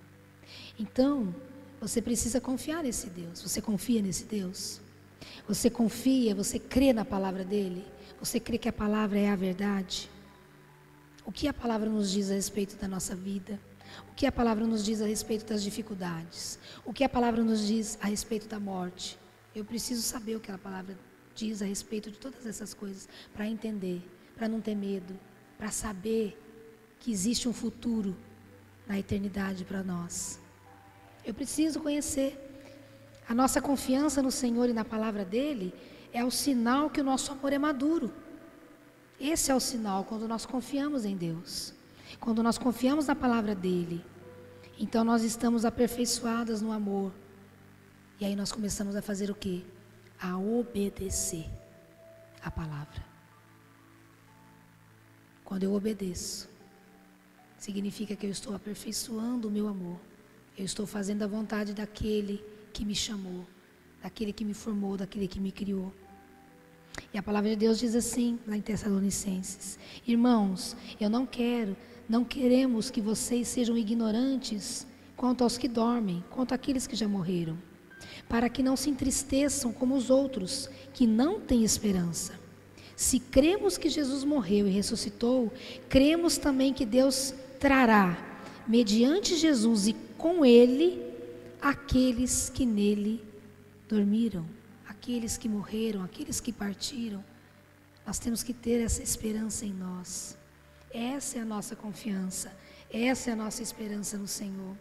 [0.80, 1.36] Então,
[1.80, 3.44] você precisa confiar nesse Deus.
[3.44, 4.82] Você confia nesse Deus?
[5.48, 7.86] Você confia, você crê na palavra dele?
[8.20, 10.10] Você crê que a palavra é a verdade?
[11.26, 13.60] O que a palavra nos diz a respeito da nossa vida?
[14.10, 16.60] O que a palavra nos diz a respeito das dificuldades?
[16.86, 19.18] O que a palavra nos diz a respeito da morte?
[19.56, 20.98] Eu preciso saber o que a palavra
[21.36, 24.02] diz a respeito de todas essas coisas para entender,
[24.36, 25.18] para não ter medo,
[25.58, 26.38] para saber
[27.00, 28.16] que existe um futuro
[28.88, 30.40] na eternidade para nós.
[31.26, 32.40] Eu preciso conhecer.
[33.28, 35.74] A nossa confiança no Senhor e na palavra dele
[36.12, 38.14] é o sinal que o nosso amor é maduro.
[39.20, 41.74] Esse é o sinal quando nós confiamos em Deus.
[42.20, 44.04] Quando nós confiamos na palavra dele.
[44.80, 47.12] Então nós estamos aperfeiçoadas no amor.
[48.20, 49.64] E aí nós começamos a fazer o quê?
[50.20, 51.46] A obedecer
[52.42, 53.04] a palavra.
[55.44, 56.50] Quando eu obedeço,
[57.58, 60.00] significa que eu estou aperfeiçoando o meu amor.
[60.58, 63.46] Eu estou fazendo a vontade daquele que me chamou,
[64.02, 65.94] daquele que me formou, daquele que me criou.
[67.14, 69.78] E a palavra de Deus diz assim, lá em Tessalonicenses:
[70.08, 71.76] Irmãos, eu não quero,
[72.08, 77.58] não queremos que vocês sejam ignorantes quanto aos que dormem, quanto àqueles que já morreram,
[78.28, 82.34] para que não se entristeçam como os outros, que não têm esperança.
[82.96, 85.52] Se cremos que Jesus morreu e ressuscitou,
[85.90, 88.18] cremos também que Deus trará,
[88.68, 91.02] mediante Jesus e com ele,
[91.62, 93.24] aqueles que nele
[93.88, 94.46] dormiram,
[95.04, 97.22] aqueles que morreram, aqueles que partiram.
[98.08, 100.38] Nós temos que ter essa esperança em nós.
[100.94, 102.56] Essa é a nossa confiança,
[102.90, 104.78] essa é a nossa esperança no Senhor.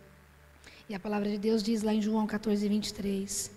[0.88, 3.50] E a palavra de Deus diz lá em João 14, 23: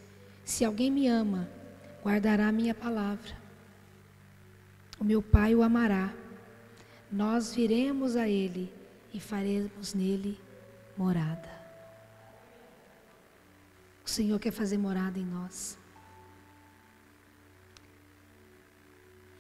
[0.44, 1.48] Se alguém me ama,
[2.04, 3.38] guardará a minha palavra.
[5.00, 6.12] O meu Pai o amará.
[7.12, 8.74] Nós viremos a Ele
[9.14, 10.40] e faremos nele
[10.98, 11.50] morada.
[14.04, 15.78] O Senhor quer fazer morada em nós.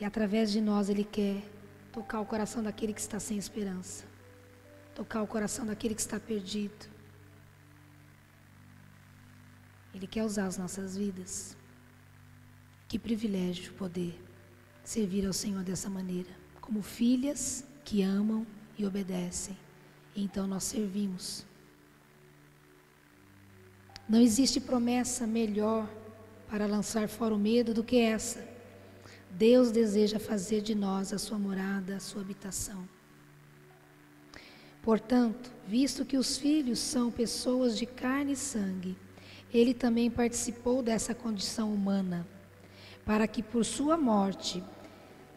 [0.05, 1.43] Através de nós Ele quer
[1.91, 4.05] tocar o coração daquele que está sem esperança,
[4.93, 6.85] tocar o coração daquele que está perdido.
[9.93, 11.55] Ele quer usar as nossas vidas.
[12.87, 14.21] Que privilégio poder
[14.83, 16.29] servir ao Senhor dessa maneira,
[16.61, 18.45] como filhas que amam
[18.77, 19.57] e obedecem
[20.15, 21.45] então nós servimos.
[24.07, 25.89] Não existe promessa melhor
[26.49, 28.54] para lançar fora o medo do que essa.
[29.37, 32.87] Deus deseja fazer de nós a sua morada, a sua habitação.
[34.81, 38.97] Portanto, visto que os filhos são pessoas de carne e sangue,
[39.53, 42.25] ele também participou dessa condição humana,
[43.03, 44.63] para que por sua morte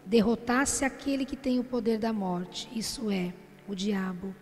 [0.06, 3.34] derrotasse aquele que tem o poder da morte, isso é,
[3.66, 4.32] o diabo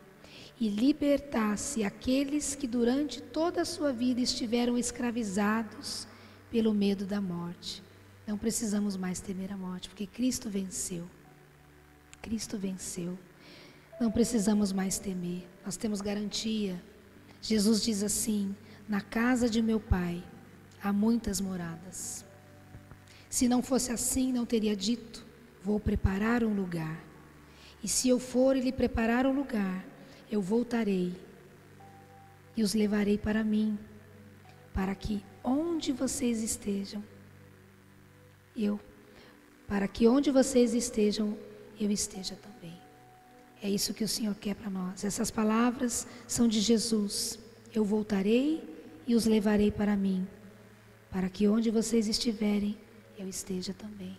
[0.60, 6.06] e libertasse aqueles que durante toda a sua vida estiveram escravizados
[6.50, 7.85] pelo medo da morte.
[8.26, 11.08] Não precisamos mais temer a morte, porque Cristo venceu.
[12.20, 13.16] Cristo venceu.
[14.00, 16.82] Não precisamos mais temer, nós temos garantia.
[17.40, 18.54] Jesus diz assim:
[18.88, 20.22] Na casa de meu Pai
[20.82, 22.24] há muitas moradas.
[23.30, 25.24] Se não fosse assim, não teria dito:
[25.62, 27.02] Vou preparar um lugar.
[27.82, 29.84] E se eu for e lhe preparar um lugar,
[30.30, 31.14] eu voltarei
[32.56, 33.78] e os levarei para mim,
[34.74, 37.02] para que onde vocês estejam,
[38.56, 38.80] eu,
[39.68, 41.36] para que onde vocês estejam,
[41.78, 42.78] eu esteja também.
[43.62, 45.04] É isso que o Senhor quer para nós.
[45.04, 47.38] Essas palavras são de Jesus.
[47.74, 48.62] Eu voltarei
[49.06, 50.26] e os levarei para mim,
[51.10, 52.76] para que onde vocês estiverem,
[53.18, 54.16] eu esteja também.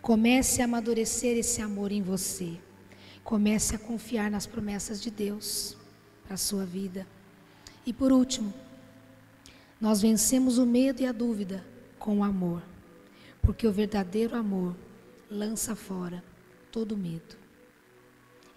[0.00, 2.58] Comece a amadurecer esse amor em você.
[3.24, 5.76] Comece a confiar nas promessas de Deus
[6.24, 7.06] para a sua vida.
[7.86, 8.52] E por último,
[9.80, 11.71] nós vencemos o medo e a dúvida
[12.02, 12.60] com amor,
[13.40, 14.74] porque o verdadeiro amor
[15.30, 16.22] lança fora
[16.72, 17.36] todo medo.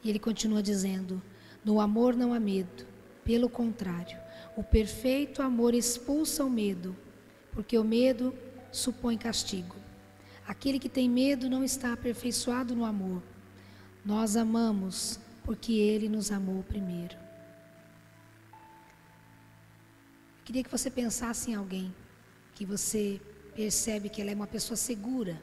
[0.03, 1.21] E ele continua dizendo:
[1.63, 2.87] no amor não há medo,
[3.23, 4.17] pelo contrário,
[4.57, 6.95] o perfeito amor expulsa o medo,
[7.51, 8.33] porque o medo
[8.71, 9.75] supõe castigo.
[10.47, 13.21] Aquele que tem medo não está aperfeiçoado no amor.
[14.03, 17.15] Nós amamos porque Ele nos amou primeiro.
[20.43, 21.93] Queria que você pensasse em alguém
[22.55, 23.19] que você
[23.55, 25.41] percebe que ela é uma pessoa segura.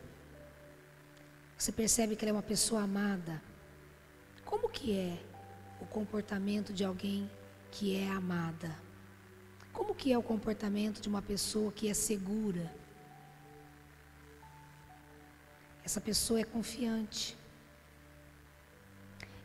[1.56, 3.42] Você percebe que ela é uma pessoa amada.
[4.44, 5.18] Como que é
[5.80, 7.30] o comportamento de alguém
[7.70, 8.70] que é amada?
[9.72, 12.70] Como que é o comportamento de uma pessoa que é segura?
[15.82, 17.36] Essa pessoa é confiante.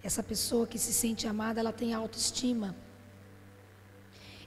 [0.03, 2.75] Essa pessoa que se sente amada, ela tem autoestima.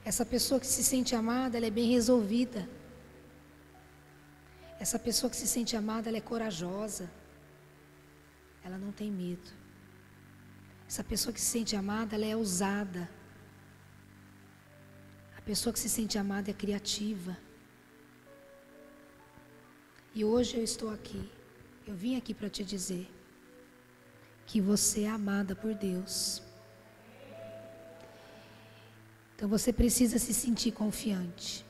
[0.05, 2.67] Essa pessoa que se sente amada, ela é bem resolvida.
[4.83, 7.07] Essa pessoa que se sente amada, ela é corajosa.
[8.65, 9.49] Ela não tem medo.
[10.87, 13.03] Essa pessoa que se sente amada, ela é ousada.
[15.37, 17.37] A pessoa que se sente amada é criativa.
[20.15, 21.21] E hoje eu estou aqui.
[21.85, 23.07] Eu vim aqui para te dizer
[24.47, 26.41] que você é amada por Deus.
[29.35, 31.63] Então você precisa se sentir confiante.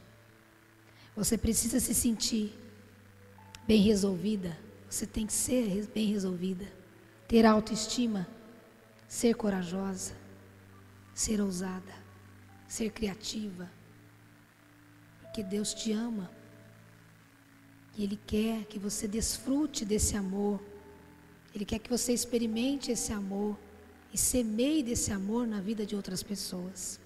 [1.14, 2.61] Você precisa se sentir
[3.68, 4.58] bem resolvida.
[4.90, 6.66] Você tem que ser bem resolvida.
[7.28, 8.28] Ter autoestima.
[9.08, 10.14] Ser corajosa.
[11.14, 11.94] Ser ousada.
[12.68, 13.70] Ser criativa.
[15.22, 16.30] Porque Deus te ama.
[17.98, 20.62] E Ele quer que você desfrute desse amor.
[21.54, 23.58] Ele quer que você experimente esse amor
[24.14, 27.00] e semeie desse amor na vida de outras pessoas.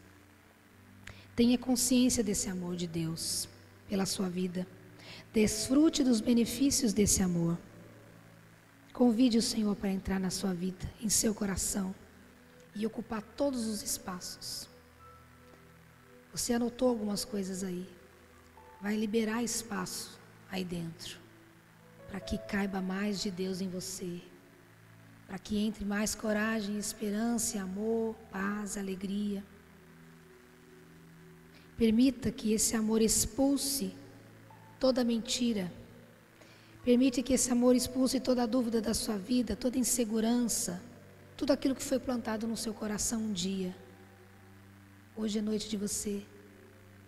[1.35, 3.47] Tenha consciência desse amor de Deus
[3.89, 4.65] pela sua vida.
[5.35, 7.57] Desfrute dos benefícios desse amor.
[8.93, 11.93] Convide o Senhor para entrar na sua vida, em seu coração
[12.73, 14.69] e ocupar todos os espaços.
[16.31, 17.85] Você anotou algumas coisas aí.
[18.81, 20.17] Vai liberar espaço
[20.49, 21.19] aí dentro
[22.07, 24.21] para que caiba mais de Deus em você,
[25.27, 29.43] para que entre mais coragem, esperança, amor, paz, alegria.
[31.75, 33.93] Permita que esse amor expulse
[34.85, 35.73] toda mentira.
[36.83, 40.79] Permite que esse amor expulse toda dúvida da sua vida, toda insegurança,
[41.35, 43.75] tudo aquilo que foi plantado no seu coração um dia.
[45.15, 46.23] Hoje é noite de você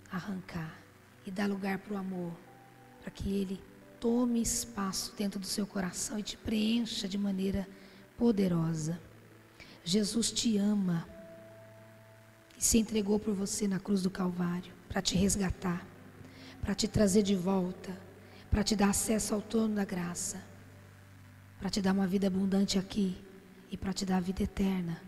[0.09, 0.73] arrancar
[1.23, 2.33] e dar lugar para o amor,
[2.99, 3.61] para que ele
[3.99, 7.67] tome espaço dentro do seu coração e te preencha de maneira
[8.17, 8.99] poderosa.
[9.83, 11.07] Jesus te ama
[12.57, 15.85] e se entregou por você na cruz do Calvário para te resgatar,
[16.67, 17.97] para te trazer de volta,
[18.51, 20.43] para te dar acesso ao trono da graça,
[21.57, 23.15] para te dar uma vida abundante aqui
[23.71, 25.01] e para te dar a vida eterna.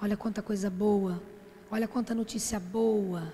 [0.00, 1.22] Olha quanta coisa boa,
[1.70, 3.30] olha quanta notícia boa.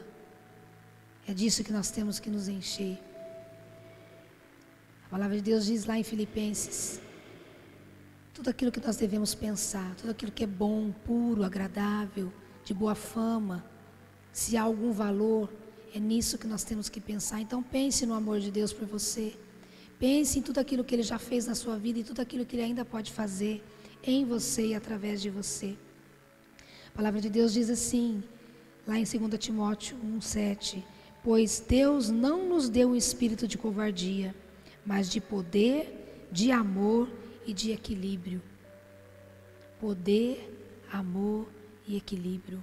[1.24, 2.98] É disso que nós temos que nos encher.
[5.06, 7.00] A palavra de Deus diz lá em Filipenses:
[8.34, 12.32] tudo aquilo que nós devemos pensar, tudo aquilo que é bom, puro, agradável,
[12.64, 13.64] de boa fama,
[14.32, 15.48] se há algum valor,
[15.94, 17.40] é nisso que nós temos que pensar.
[17.40, 19.34] Então pense no amor de Deus por você.
[19.98, 22.56] Pense em tudo aquilo que Ele já fez na sua vida e tudo aquilo que
[22.56, 23.62] Ele ainda pode fazer
[24.02, 25.76] em você e através de você.
[26.88, 28.22] A palavra de Deus diz assim,
[28.86, 30.82] lá em 2 Timóteo 1,7:
[31.22, 34.34] Pois Deus não nos deu um espírito de covardia,
[34.86, 37.08] mas de poder, de amor
[37.46, 38.40] e de equilíbrio.
[39.80, 41.48] Poder, amor
[41.86, 42.62] e equilíbrio.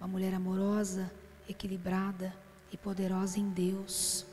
[0.00, 1.12] Uma mulher amorosa,
[1.50, 2.34] equilibrada
[2.72, 4.26] e poderosa em Deus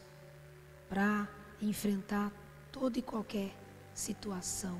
[0.88, 1.28] para
[1.62, 2.32] enfrentar
[2.72, 3.56] toda e qualquer
[3.94, 4.80] situação,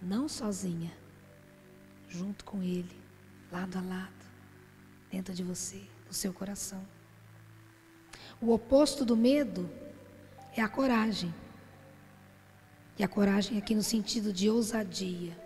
[0.00, 0.92] não sozinha,
[2.08, 2.96] junto com Ele,
[3.50, 4.26] lado a lado,
[5.10, 6.86] dentro de você, no seu coração.
[8.40, 9.68] O oposto do medo
[10.56, 11.34] é a coragem.
[12.98, 15.36] E a coragem aqui no sentido de ousadia.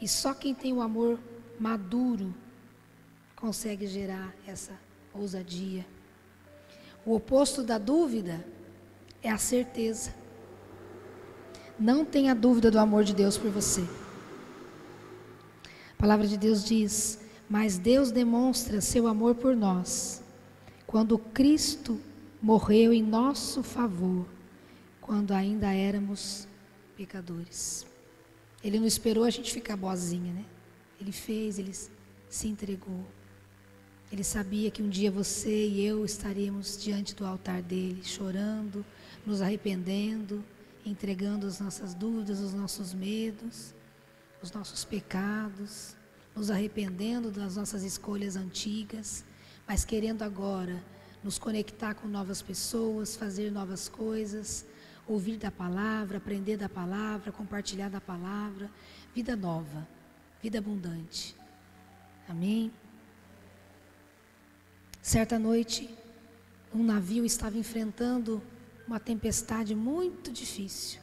[0.00, 1.18] E só quem tem o amor
[1.58, 2.34] maduro
[3.34, 4.78] consegue gerar essa
[5.20, 5.86] ousadia.
[7.04, 8.44] O oposto da dúvida
[9.22, 10.14] é a certeza.
[11.78, 13.82] Não tenha dúvida do amor de Deus por você.
[15.92, 20.22] A palavra de Deus diz: Mas Deus demonstra seu amor por nós,
[20.86, 22.00] quando Cristo
[22.40, 24.26] morreu em nosso favor,
[25.00, 26.46] quando ainda éramos
[26.96, 27.86] pecadores.
[28.62, 30.44] Ele não esperou a gente ficar boazinha, né?
[31.00, 31.72] Ele fez, ele
[32.28, 33.04] se entregou.
[34.10, 38.84] Ele sabia que um dia você e eu estaríamos diante do altar dele, chorando,
[39.24, 40.44] nos arrependendo,
[40.84, 43.74] entregando as nossas dúvidas, os nossos medos,
[44.42, 45.96] os nossos pecados,
[46.34, 49.24] nos arrependendo das nossas escolhas antigas,
[49.66, 50.82] mas querendo agora
[51.24, 54.64] nos conectar com novas pessoas, fazer novas coisas,
[55.08, 58.70] ouvir da palavra, aprender da palavra, compartilhar da palavra,
[59.14, 59.86] vida nova
[60.46, 61.34] vida abundante.
[62.28, 62.70] Amém?
[65.06, 65.88] Certa noite,
[66.74, 68.42] um navio estava enfrentando
[68.88, 71.00] uma tempestade muito difícil.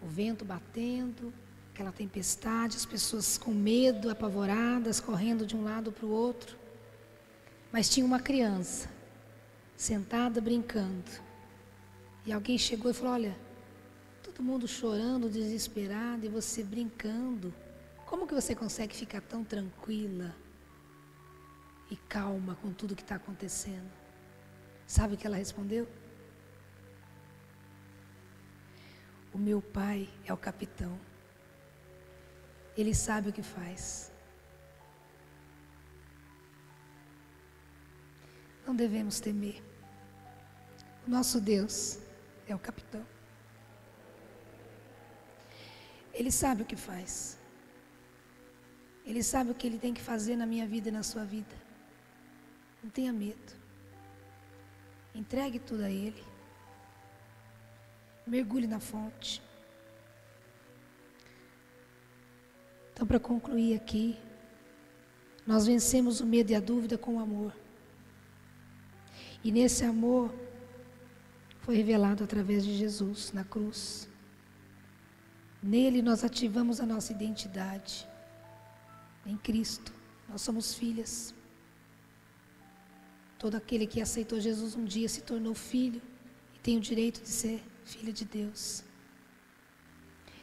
[0.00, 1.30] O vento batendo,
[1.70, 6.56] aquela tempestade, as pessoas com medo, apavoradas, correndo de um lado para o outro.
[7.70, 8.88] Mas tinha uma criança
[9.76, 11.10] sentada brincando.
[12.24, 13.36] E alguém chegou e falou: Olha,
[14.22, 17.52] todo mundo chorando, desesperado, e você brincando.
[18.06, 20.34] Como que você consegue ficar tão tranquila
[21.90, 23.90] e calma com tudo que está acontecendo?
[24.86, 25.88] Sabe o que ela respondeu?
[29.32, 30.98] O meu pai é o capitão.
[32.76, 34.10] Ele sabe o que faz.
[38.66, 39.62] Não devemos temer.
[41.06, 41.98] O nosso Deus
[42.46, 43.04] é o capitão.
[46.12, 47.38] Ele sabe o que faz.
[49.06, 51.56] Ele sabe o que ele tem que fazer na minha vida e na sua vida.
[52.82, 53.52] Não tenha medo.
[55.14, 56.22] Entregue tudo a Ele.
[58.26, 59.42] Mergulhe na fonte.
[62.92, 64.18] Então, para concluir aqui,
[65.46, 67.54] nós vencemos o medo e a dúvida com o amor.
[69.42, 70.34] E nesse amor
[71.60, 74.08] foi revelado através de Jesus na cruz.
[75.62, 78.08] Nele nós ativamos a nossa identidade.
[79.24, 79.92] Em Cristo,
[80.28, 81.34] nós somos filhas.
[83.38, 86.02] Todo aquele que aceitou Jesus um dia se tornou filho
[86.54, 88.82] e tem o direito de ser filho de Deus.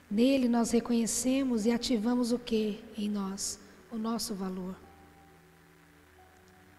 [0.09, 3.59] Nele nós reconhecemos e ativamos o que em nós?
[3.91, 4.75] O nosso valor.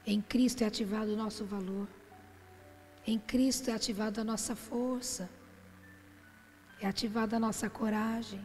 [0.06, 1.86] Em Cristo é ativado o nosso valor.
[3.06, 5.28] Em Cristo é ativada a nossa força.
[6.80, 8.40] É ativada a nossa coragem.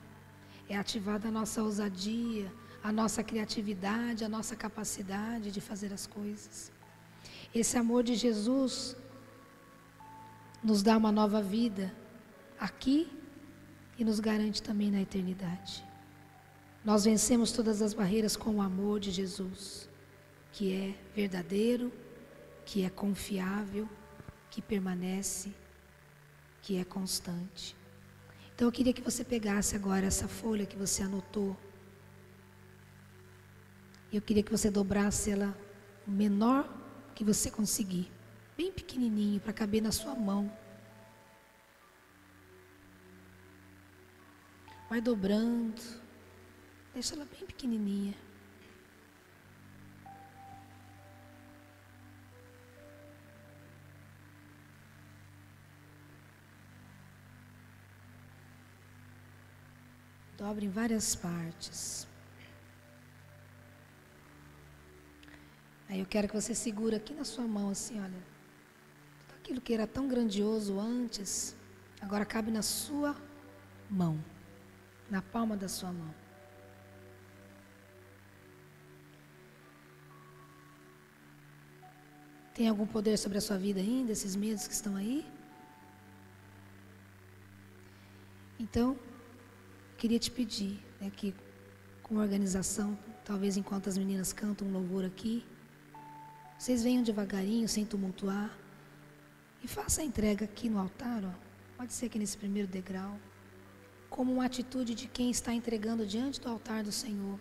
[0.67, 2.51] É ativada a nossa ousadia,
[2.83, 6.71] a nossa criatividade, a nossa capacidade de fazer as coisas.
[7.53, 8.95] Esse amor de Jesus
[10.63, 11.93] nos dá uma nova vida
[12.57, 13.11] aqui
[13.97, 15.85] e nos garante também na eternidade.
[16.83, 19.89] Nós vencemos todas as barreiras com o amor de Jesus,
[20.51, 21.91] que é verdadeiro,
[22.65, 23.87] que é confiável,
[24.49, 25.53] que permanece,
[26.61, 27.75] que é constante.
[28.55, 31.57] Então eu queria que você pegasse agora essa folha que você anotou.
[34.11, 35.55] Eu queria que você dobrasse ela
[36.07, 36.80] menor
[37.11, 38.11] que você conseguir.
[38.57, 40.51] Bem pequenininho para caber na sua mão.
[44.89, 45.81] Vai dobrando.
[46.93, 48.13] Deixa ela bem pequenininha.
[60.37, 62.10] Dobre em várias partes.
[65.91, 68.23] Aí eu quero que você segura aqui na sua mão assim, olha.
[69.27, 71.53] Tudo aquilo que era tão grandioso antes,
[71.99, 73.13] agora cabe na sua
[73.89, 74.17] mão,
[75.09, 76.15] na palma da sua mão.
[82.53, 85.25] Tem algum poder sobre a sua vida ainda, esses medos que estão aí?
[88.57, 88.97] Então,
[89.97, 91.35] queria te pedir né, que,
[92.01, 95.43] com organização, talvez enquanto as meninas cantam um louvor aqui,
[96.61, 98.55] vocês venham devagarinho, sem tumultuar.
[99.63, 101.33] E faça a entrega aqui no altar, ó.
[101.75, 103.19] pode ser aqui nesse primeiro degrau,
[104.11, 107.39] como uma atitude de quem está entregando diante do altar do Senhor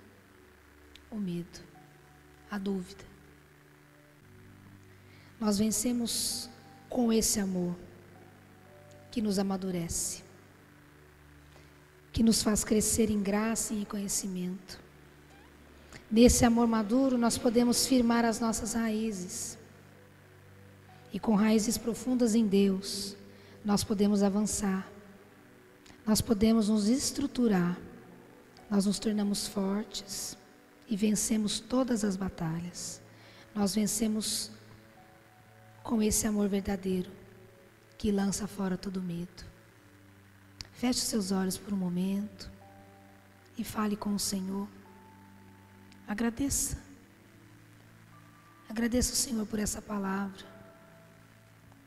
[1.10, 1.60] o medo,
[2.50, 3.04] a dúvida.
[5.38, 6.48] Nós vencemos
[6.88, 7.76] com esse amor
[9.10, 10.24] que nos amadurece,
[12.10, 14.80] que nos faz crescer em graça e em conhecimento
[16.10, 19.56] Nesse amor maduro, nós podemos firmar as nossas raízes.
[21.12, 23.16] E com raízes profundas em Deus,
[23.64, 24.90] nós podemos avançar.
[26.04, 27.78] Nós podemos nos estruturar.
[28.68, 30.36] Nós nos tornamos fortes
[30.88, 33.00] e vencemos todas as batalhas.
[33.54, 34.50] Nós vencemos
[35.84, 37.10] com esse amor verdadeiro
[37.96, 39.44] que lança fora todo medo.
[40.72, 42.50] Feche seus olhos por um momento
[43.56, 44.66] e fale com o Senhor.
[46.10, 46.76] Agradeça.
[48.68, 50.44] Agradeça ao Senhor por essa palavra.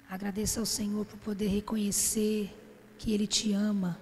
[0.10, 2.50] Agradeça ao Senhor por poder reconhecer
[2.98, 4.00] que Ele te ama.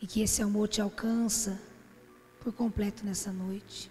[0.00, 1.60] E que esse amor te alcança
[2.40, 3.90] por completo nessa noite.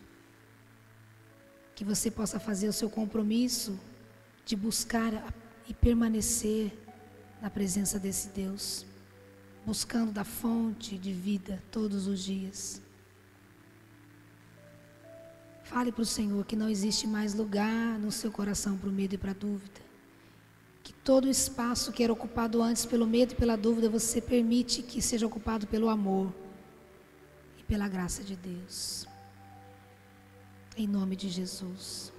[1.76, 3.80] Que você possa fazer o seu compromisso
[4.44, 5.32] de buscar
[5.70, 6.76] e permanecer
[7.40, 8.88] na presença desse Deus,
[9.64, 12.84] buscando da fonte de vida todos os dias.
[15.66, 19.16] Fale para o Senhor que não existe mais lugar no seu coração para o medo
[19.16, 19.82] e para a dúvida.
[20.84, 24.84] Que todo o espaço que era ocupado antes pelo medo e pela dúvida, você permite
[24.84, 26.32] que seja ocupado pelo amor
[27.58, 29.08] e pela graça de Deus.
[30.78, 32.14] Em nome de Jesus.